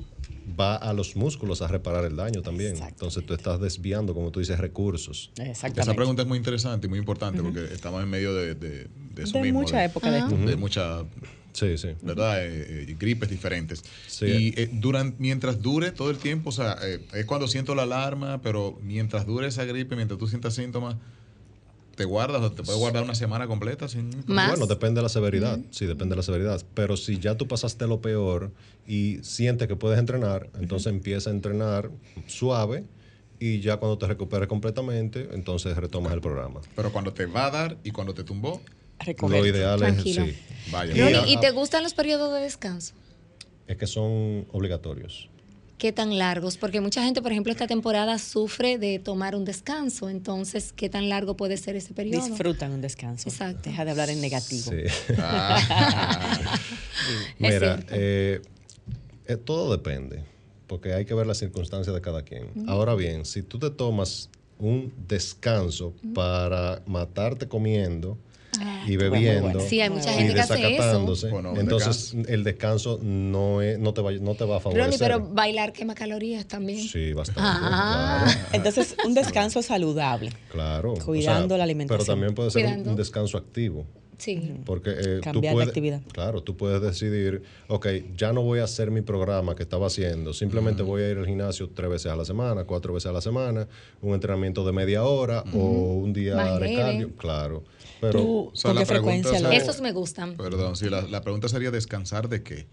[0.60, 2.74] va a los músculos a reparar el daño también.
[2.76, 5.30] Entonces tú estás desviando, como tú dices, recursos.
[5.38, 5.80] Exactamente.
[5.82, 9.22] Esa pregunta es muy interesante y muy importante porque estamos en medio de, de, de
[9.22, 9.60] eso de mismo.
[9.60, 10.36] mucha de, época de esto.
[10.36, 11.04] de mucha
[11.54, 11.90] Sí, sí.
[12.02, 12.44] ¿verdad?
[12.44, 13.84] Eh, eh, gripes diferentes.
[14.08, 14.26] Sí.
[14.26, 17.84] Y eh, duran, mientras dure todo el tiempo, o sea, eh, es cuando siento la
[17.84, 20.96] alarma, pero mientras dure esa gripe, mientras tú sientas síntomas,
[21.94, 24.10] te guardas o te puedes guardar una semana completa sin...
[24.26, 24.50] Más.
[24.50, 25.60] Bueno, depende de la severidad.
[25.70, 26.60] Sí, depende de la severidad.
[26.74, 28.50] Pero si ya tú pasaste lo peor
[28.84, 31.92] y sientes que puedes entrenar, entonces empieza a entrenar
[32.26, 32.84] suave
[33.38, 36.60] y ya cuando te recuperes completamente, entonces retomas el programa.
[36.74, 38.60] Pero cuando te va a dar y cuando te tumbó,
[39.00, 39.38] Recoger.
[39.40, 40.24] Lo ideal Tranquilo.
[40.24, 40.94] es, sí, vaya.
[40.96, 42.94] Y Ronnie, a- ¿y te gustan los periodos de descanso?
[43.66, 45.30] es que son obligatorios.
[45.78, 46.56] ¿Qué tan largos?
[46.56, 50.08] Porque mucha gente, por ejemplo, esta temporada sufre de tomar un descanso.
[50.08, 52.26] Entonces, ¿qué tan largo puede ser ese periodo?
[52.26, 53.28] Disfrutan un descanso.
[53.28, 53.68] Exacto.
[53.70, 54.70] Deja de hablar en negativo.
[54.70, 54.82] Sí.
[55.18, 56.58] Ah,
[57.38, 58.40] Mira, eh,
[59.26, 60.24] eh, todo depende,
[60.66, 62.48] porque hay que ver las circunstancias de cada quien.
[62.68, 68.16] Ahora bien, si tú te tomas un descanso para matarte comiendo
[68.86, 69.60] y bueno, bebiendo bueno.
[69.60, 71.30] Sí, hay mucha y gente que hace eso.
[71.30, 74.84] Bueno, entonces el descanso no, es, no, te va, no te va a favorecer.
[74.84, 76.80] Ronnie, pero bailar quema calorías también.
[76.80, 77.40] Sí, bastante.
[77.42, 78.22] Ah.
[78.24, 78.40] Claro.
[78.52, 80.32] Entonces, un descanso saludable.
[80.50, 80.94] Claro.
[81.04, 82.04] Cuidando la alimentación.
[82.04, 82.90] Pero también puede ser Cuidando.
[82.90, 83.86] un descanso activo.
[84.18, 84.54] Sí.
[84.64, 86.00] Porque eh, tú Cambiar de puedes, actividad.
[86.12, 87.86] Claro, tú puedes decidir, ok,
[88.16, 91.26] ya no voy a hacer mi programa que estaba haciendo, simplemente voy a ir al
[91.26, 93.66] gimnasio tres veces a la semana, cuatro veces a la semana,
[94.02, 95.58] un entrenamiento de media hora o
[95.94, 96.76] un día Más de leve.
[96.82, 97.64] cardio, claro.
[98.00, 100.36] Pero ¿Tú O sea, con la qué frecuencia es- Esos me gustan.
[100.36, 102.66] perdón, sí, la, la pregunta sería descansar de qué.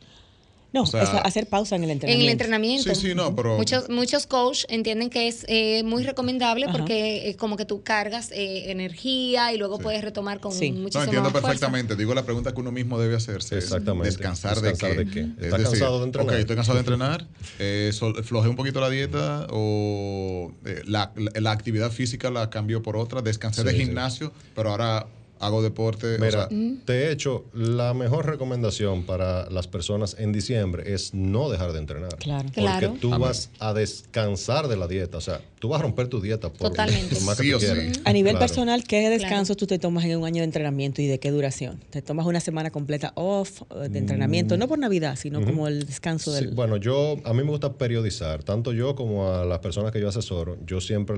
[0.73, 2.23] No, o sea, es hacer pausa en el En entrenamiento.
[2.25, 2.95] el entrenamiento.
[2.95, 6.77] Sí, sí, no, pero- Muchos, muchos coach entienden que es eh, muy recomendable Ajá.
[6.77, 10.71] porque eh, como que tú cargas eh, energía y luego puedes retomar con Sí.
[10.71, 11.47] muchísima No, entiendo más fuerza.
[11.47, 11.95] perfectamente.
[11.97, 14.07] Digo, la pregunta que uno mismo debe hacerse Exactamente.
[14.09, 15.13] es descansar, Descansar de de qué.
[15.13, 15.19] qué.
[15.39, 16.33] Es ¿Está cansado de entrenar?
[16.35, 17.27] Ok, estoy cansado de entrenar,
[17.59, 22.49] eh, sol- flojé un poquito la dieta o eh, la, la- la actividad física la
[22.49, 23.79] cambió por otra, descansé Sí, de sí.
[23.85, 25.05] gimnasio, pero ahora
[25.41, 26.15] hago deporte.
[26.15, 31.49] o Mira, sea, de hecho, la mejor recomendación para las personas en diciembre es no
[31.49, 32.15] dejar de entrenar.
[32.17, 32.43] Claro.
[32.45, 32.95] Porque Claro.
[33.01, 33.21] tú Amén.
[33.27, 35.17] vas a descansar de la dieta.
[35.17, 37.15] O sea, tú vas a romper tu dieta por, Totalmente.
[37.15, 38.01] por más que Sí tú.
[38.05, 38.39] A nivel Claro.
[38.47, 39.57] personal, ¿qué descanso Claro.
[39.57, 41.79] tú te tomas en un año de entrenamiento y de qué duración?
[41.89, 44.57] ¿Te tomas una semana completa off eh, de entrenamiento?
[44.57, 46.33] No por Navidad, sino como el descanso Mm.
[46.37, 46.53] Sí, del...
[46.53, 50.07] bueno, yo a mí me gusta periodizar, tanto yo como a las personas que yo
[50.09, 50.57] asesoro.
[50.65, 51.15] Yo siempre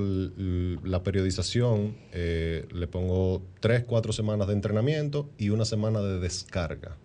[0.83, 6.97] la periodización eh, le pongo tres, cuatro semanas de entrenamiento y una semana de descarga,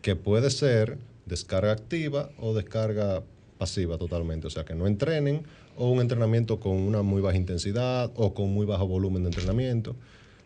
[0.00, 3.22] que puede ser descarga activa o descarga
[3.58, 5.44] pasiva totalmente, o sea, que no entrenen
[5.76, 9.96] o un entrenamiento con una muy baja intensidad o con muy bajo volumen de entrenamiento.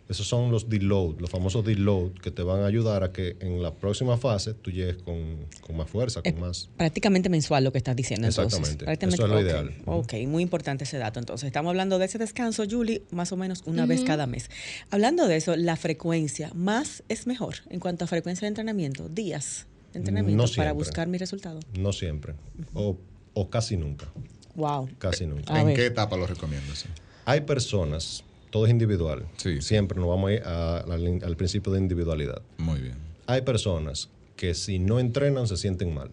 [0.09, 3.61] Esos son los deload, los famosos deload que te van a ayudar a que en
[3.61, 6.70] la próxima fase tú llegues con, con más fuerza, con Es más...
[6.76, 8.28] prácticamente mensual lo que estás diciendo.
[8.28, 8.52] entonces.
[8.59, 8.84] Exactamente.
[8.84, 9.74] Prácticamente, Eso es lo ideal.
[9.86, 11.18] Ok, muy importante ese dato.
[11.18, 14.48] Entonces, estamos hablando de ese descanso, Julie, más o menos una vez cada mes.
[14.90, 19.66] Hablando de eso, la frecuencia, más es mejor en cuanto a frecuencia de entrenamiento, días
[19.92, 21.59] de entrenamiento No para buscar mi resultado.
[21.76, 22.34] No siempre,
[22.74, 22.96] o,
[23.34, 24.07] o casi nunca,
[24.54, 24.88] Wow.
[24.98, 25.61] casi nunca.
[25.61, 26.84] ¿En qué etapa lo recomiendas?
[27.24, 29.61] Hay personas, todo es individual, Sí.
[29.62, 32.42] siempre nos vamos a ir a- al, al principio de individualidad.
[32.59, 32.97] Muy bien.
[33.26, 36.11] Hay personas que si no entrenan se sienten mal.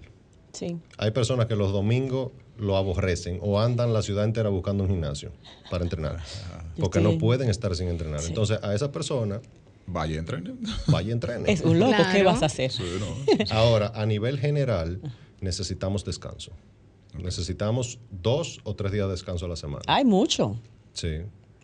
[0.53, 0.77] Sí.
[0.97, 5.31] Hay personas que los domingos lo aborrecen o andan la ciudad entera buscando un gimnasio
[5.71, 6.23] para entrenar,
[6.79, 8.19] porque no pueden estar sin entrenar.
[8.21, 8.27] Sí.
[8.29, 9.41] Entonces a esa persona
[9.87, 10.59] Vaya, entrenen.
[10.87, 11.51] vaya y entrene.
[11.51, 12.25] Es un loco, ¿qué Claro.
[12.25, 12.71] vas a hacer?
[12.71, 13.45] Sí, no.
[13.55, 15.01] Ahora, a nivel general,
[15.41, 16.51] necesitamos descanso.
[17.21, 19.81] Necesitamos dos o tres días de descanso a la semana.
[19.87, 20.57] Hay mucho.
[20.93, 21.17] Sí.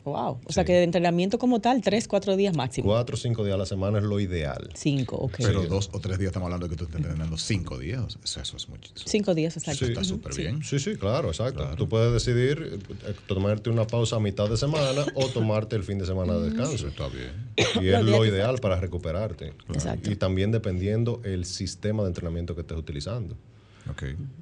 [0.10, 0.39] Wow.
[0.45, 2.88] O sea que de entrenamiento como tal, tres, cuatro días máximo.
[2.88, 4.70] Cuatro o cinco días a la semana es lo ideal.
[4.74, 5.36] Cinco, ok.
[5.38, 8.18] Pero dos o tres días estamos hablando de que tú estás entrenando cinco días.
[8.24, 8.91] Eso, eso es mucho.
[8.95, 9.86] eso Cinco días, exacto.
[9.86, 9.91] Sí.
[9.91, 10.64] está súper bien.
[10.64, 11.68] Sí, sí, claro, exacto.
[11.76, 15.97] Tú puedes decidir eh, tomarte una pausa a mitad de semana o tomarte el fin
[15.97, 16.88] de semana de descanso.
[16.88, 17.49] está bien.
[17.82, 19.53] Y es lo ideal para recuperarte.
[19.70, 20.12] Exacto.
[20.12, 23.36] Y también dependiendo el sistema de entrenamiento que estés utilizando.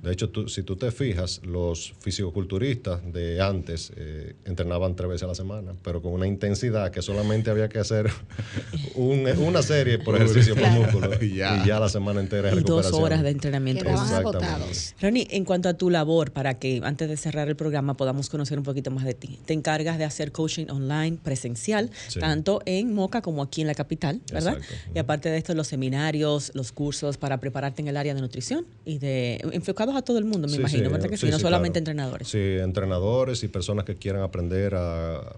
[0.03, 5.23] De hecho, tú- si tú te fijas, los fisicoculturistas de antes eh, entrenaban tres veces
[5.23, 8.09] a la semana, pero con una intensidad que solamente había que hacer
[8.95, 11.79] un- una serie por ejercicio por músculo Y y ya.
[11.79, 13.85] la semana entera es Y dos horas de entrenamiento.
[13.89, 14.77] Exactamente.
[15.01, 18.57] Ronnie, en cuanto a tu labor, para que antes de cerrar el programa podamos conocer
[18.57, 22.19] un poquito más de ti, te encargas de hacer coaching online presencial, Sí.
[22.19, 24.57] tanto en Moca como aquí en la capital, ¿verdad?
[24.57, 24.91] Exacto.
[24.95, 28.65] Y aparte de esto, los seminarios, los cursos para prepararte en el área de nutrición
[28.85, 31.09] y de enfocados a todo el mundo, me Sí, imagino, sí, ¿verdad?
[31.09, 31.91] Que sí, sí, no sí, solamente claro.
[31.91, 32.27] entrenadores.
[32.27, 35.35] Sí, entrenadores y personas que quieran aprender a, a-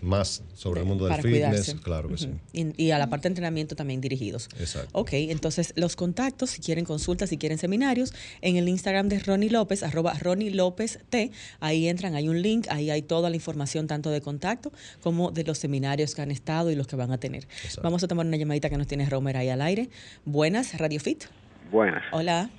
[0.00, 1.32] más sobre el mundo del fitness.
[1.72, 1.76] cuidarse.
[1.82, 2.30] Claro que sí.
[2.52, 4.48] Y, y a la parte de entrenamiento también dirigidos.
[4.60, 4.88] Exacto.
[4.92, 9.50] Ok, entonces los contactos, si quieren consultas, si quieren seminarios, en el Instagram de Ronnie
[9.50, 13.88] López, arroba Ronnie López T, ahí entran, hay un link, ahí hay toda la información
[13.88, 14.70] tanto de contacto
[15.02, 17.48] como de los seminarios que han estado y los que van a tener.
[17.64, 17.80] Exacto.
[17.82, 19.88] Vamos a tomar una llamadita que nos tiene Romer ahí al aire.
[20.24, 21.24] Buenas, Radio Fit.
[21.72, 22.04] Buenas.
[22.12, 22.50] Hola.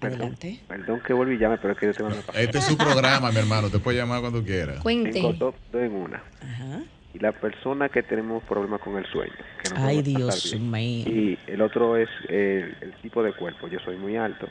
[0.00, 0.60] Perdón, Adelante.
[0.66, 3.30] perdón que vuelvo y llame, pero es que yo tengo una Este es su programa,
[3.30, 3.68] mi hermano.
[3.68, 4.80] Te puede llamar cuando quiera.
[4.80, 5.12] Cuente.
[5.12, 6.22] Tengo dos, dos en una.
[6.42, 6.80] Ajá.
[7.12, 9.34] Y la persona que tenemos problemas con el sueño.
[9.62, 11.06] Que no Ay, Dios mío.
[11.06, 13.68] Y el otro es el, el tipo de cuerpo.
[13.68, 14.48] Yo soy muy alto,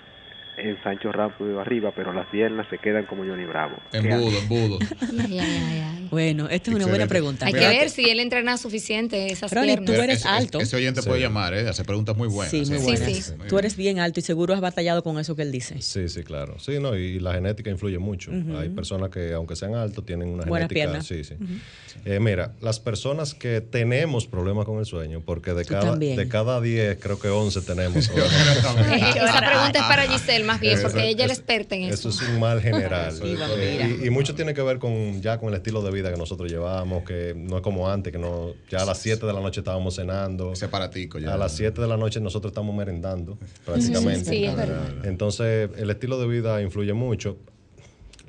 [0.58, 3.78] ensancho rápido arriba, pero las piernas se quedan como Johnny Bravo.
[3.91, 4.80] ¿Qué Embudo, embudo.
[5.02, 5.99] Ay, ay, ay.
[6.12, 7.45] Bueno, esta es una buena pregunta.
[7.45, 9.95] Hay que ver si él entrena suficiente esas Ronnie, piernas.
[9.95, 10.60] tú eres Ese- alto.
[10.60, 11.07] Ese oyente Sí.
[11.10, 11.68] puede llamar, ¿eh?
[11.70, 12.51] Hace preguntas muy buenas.
[12.51, 12.82] Sí, muy ¿eh?
[12.82, 13.12] buenas.
[13.26, 13.34] sí.
[13.38, 15.82] Muy Tú eres bien alto y seguro has batallado con eso que él dice.
[15.82, 16.57] Sí, sí, claro.
[16.60, 18.32] Sí, no, y la genética influye mucho.
[18.60, 21.03] Hay personas que, aunque sean altos, tienen una Buenas genética.
[21.03, 21.05] piernas.
[21.07, 21.36] Sí, sí.
[22.05, 26.16] Eh, mira, las personas que tenemos problemas con el sueño, porque de Tú cada, también.
[26.16, 27.97] de cada 10, creo que 11 tenemos.
[28.10, 32.10] Esa pregunta es para Giselle más bien, porque ella es experta en eso.
[32.10, 33.14] Eso es un mal general.
[33.20, 35.99] Sí, Eh, y, y mucho tiene que ver con ya con el estilo de vida
[36.04, 39.34] que nosotros llevamos, que no es como antes, que no ya a las 7 de
[39.34, 40.54] la noche estábamos cenando.
[40.54, 41.34] Ese aparatico ya.
[41.34, 44.30] A las 7 de la noche nosotros estamos merendando, prácticamente.
[44.30, 45.06] Sí, es verdad.
[45.06, 47.38] Entonces, el estilo de vida influye mucho.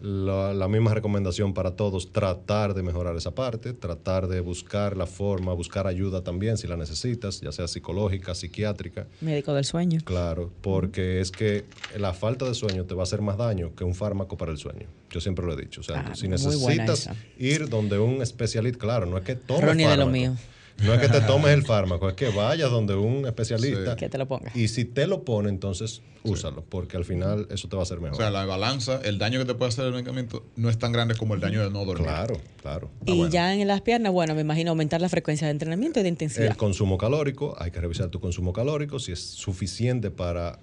[0.03, 5.07] La, la misma recomendación para todos, tratar de mejorar esa parte, tratar de buscar la
[5.07, 9.07] forma, buscar ayuda también si la necesitas, ya sea psicológica, psiquiátrica.
[9.21, 10.01] Médico del sueño.
[10.05, 11.65] Claro, porque es que
[11.99, 14.59] la falta de sueño te va a hacer más daño que un fármaco para el
[14.59, 14.87] sueño.
[15.11, 15.81] Yo siempre lo he dicho.
[15.81, 19.87] O sea, Ah, si necesitas ir donde un especialista, claro, no es que tomes Ronnie
[19.87, 20.13] de lo fármaco.
[20.13, 20.37] mío.
[20.85, 23.93] No es que te tomes el fármaco, es que vayas donde un especialista.
[23.93, 23.97] Sí.
[23.97, 24.51] Que te lo ponga.
[24.55, 28.01] Y si te lo pone, entonces úsalo, porque al final eso te va a hacer
[28.01, 28.15] mejor.
[28.15, 30.93] O sea, la balanza, el daño que te puede hacer el medicamento no es tan
[30.93, 32.07] grande como el daño de no dormir.
[32.07, 32.91] claro, claro.
[33.01, 33.33] Ah, Y bueno.
[33.33, 36.47] ya en las piernas, bueno, me imagino aumentar la frecuencia de entrenamiento y de intensidad.
[36.47, 40.59] El consumo calórico, hay que revisar tu consumo calórico, si es suficiente para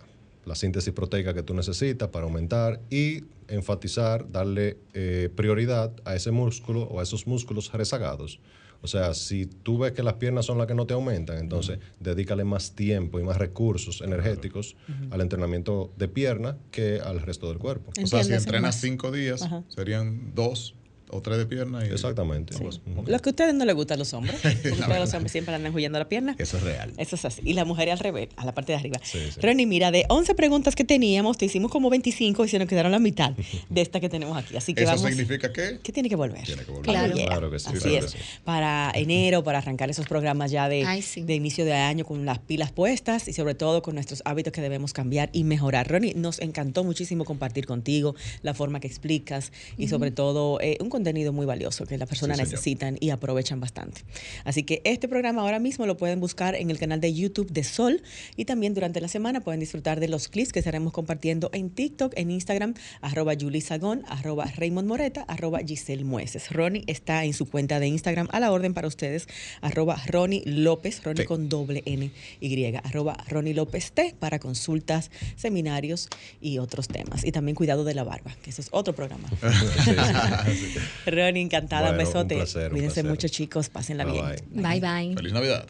[0.45, 6.31] la síntesis proteica que tú necesitas para aumentar y enfatizar, darle eh, prioridad a ese
[6.31, 8.39] músculo o a esos músculos rezagados.
[8.81, 11.79] O sea, si tú ves que las piernas son las que no te aumentan, entonces
[11.99, 14.75] dedícale más tiempo y más recursos energéticos
[15.11, 17.91] al entrenamiento de pierna que al resto del cuerpo.
[18.01, 18.81] O sea, si entrenas más.
[18.81, 19.63] cinco días, Ajá.
[19.67, 20.75] serían dos
[21.09, 21.85] o tres de pierna.
[21.85, 22.55] Y, Exactamente.
[22.57, 23.03] Pues, Ujú.
[23.07, 24.35] Lo que a ustedes no les gusta a los hombres.
[24.41, 26.35] Porque ustedes los hombres siempre andan huyendo la pierna.
[26.37, 26.93] Eso es real.
[26.97, 27.41] Eso es así.
[27.43, 28.99] Y la mujer al revés, a la parte de arriba.
[29.03, 29.39] Sí, sí.
[29.41, 32.91] Ronnie, mira, de 11 preguntas que teníamos, te hicimos como 25 y se nos quedaron
[32.91, 33.33] la mitad
[33.69, 34.55] de esta que tenemos aquí.
[34.57, 35.07] Así que ¿Eso vamos.
[35.09, 35.79] significa qué?
[35.81, 36.43] que tiene que volver.
[36.43, 36.85] Tiene que volver.
[36.85, 37.13] Claro.
[37.13, 38.13] Claro que sí, Así claro es.
[38.13, 38.25] que sí.
[38.43, 41.21] Para enero, para arrancar esos programas ya de, Ay, sí.
[41.21, 44.61] de inicio de año con las pilas puestas y sobre todo con nuestros hábitos que
[44.61, 45.87] debemos cambiar y mejorar.
[45.89, 50.89] Ronnie, nos encantó muchísimo compartir contigo la forma que explicas y sobre todo eh, un
[50.97, 54.01] contenido muy valioso que las personas Sí, necesitan y aprovechan bastante.
[54.45, 57.63] Así que este programa ahora mismo lo pueden buscar en el canal de YouTube de
[57.63, 58.01] Sol
[58.35, 62.13] y también durante la semana pueden disfrutar de los clips que estaremos compartiendo en TikTok,
[62.15, 66.51] en Instagram, arroba Julie Sagón, arroba Raymond Moreta, arroba Giselle Mueces.
[66.51, 69.27] Ronnie está en su cuenta de Instagram a la orden para ustedes,
[69.61, 72.09] arroba Ronnie López, Ronnie con doble N
[72.41, 76.09] Y, arroba Ronnie López T para consultas, seminarios
[76.41, 77.23] y otros temas.
[77.23, 79.29] Y también cuidado de la barba, que eso es otro programa.
[81.05, 82.35] Ronnie, encantada, Bueno, un besote.
[82.35, 83.09] placer, un Cuídense placer.
[83.11, 84.35] mucho, chicos, pásenla Bye, bien.
[84.51, 85.05] Bye bye.
[85.07, 85.15] bye.
[85.15, 85.65] Feliz Navidad.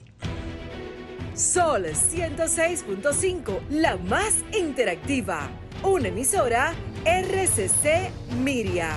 [1.35, 5.49] Sol 106.5, la más interactiva.
[5.83, 6.73] Una emisora
[7.05, 8.09] RCC
[8.43, 8.95] Miria.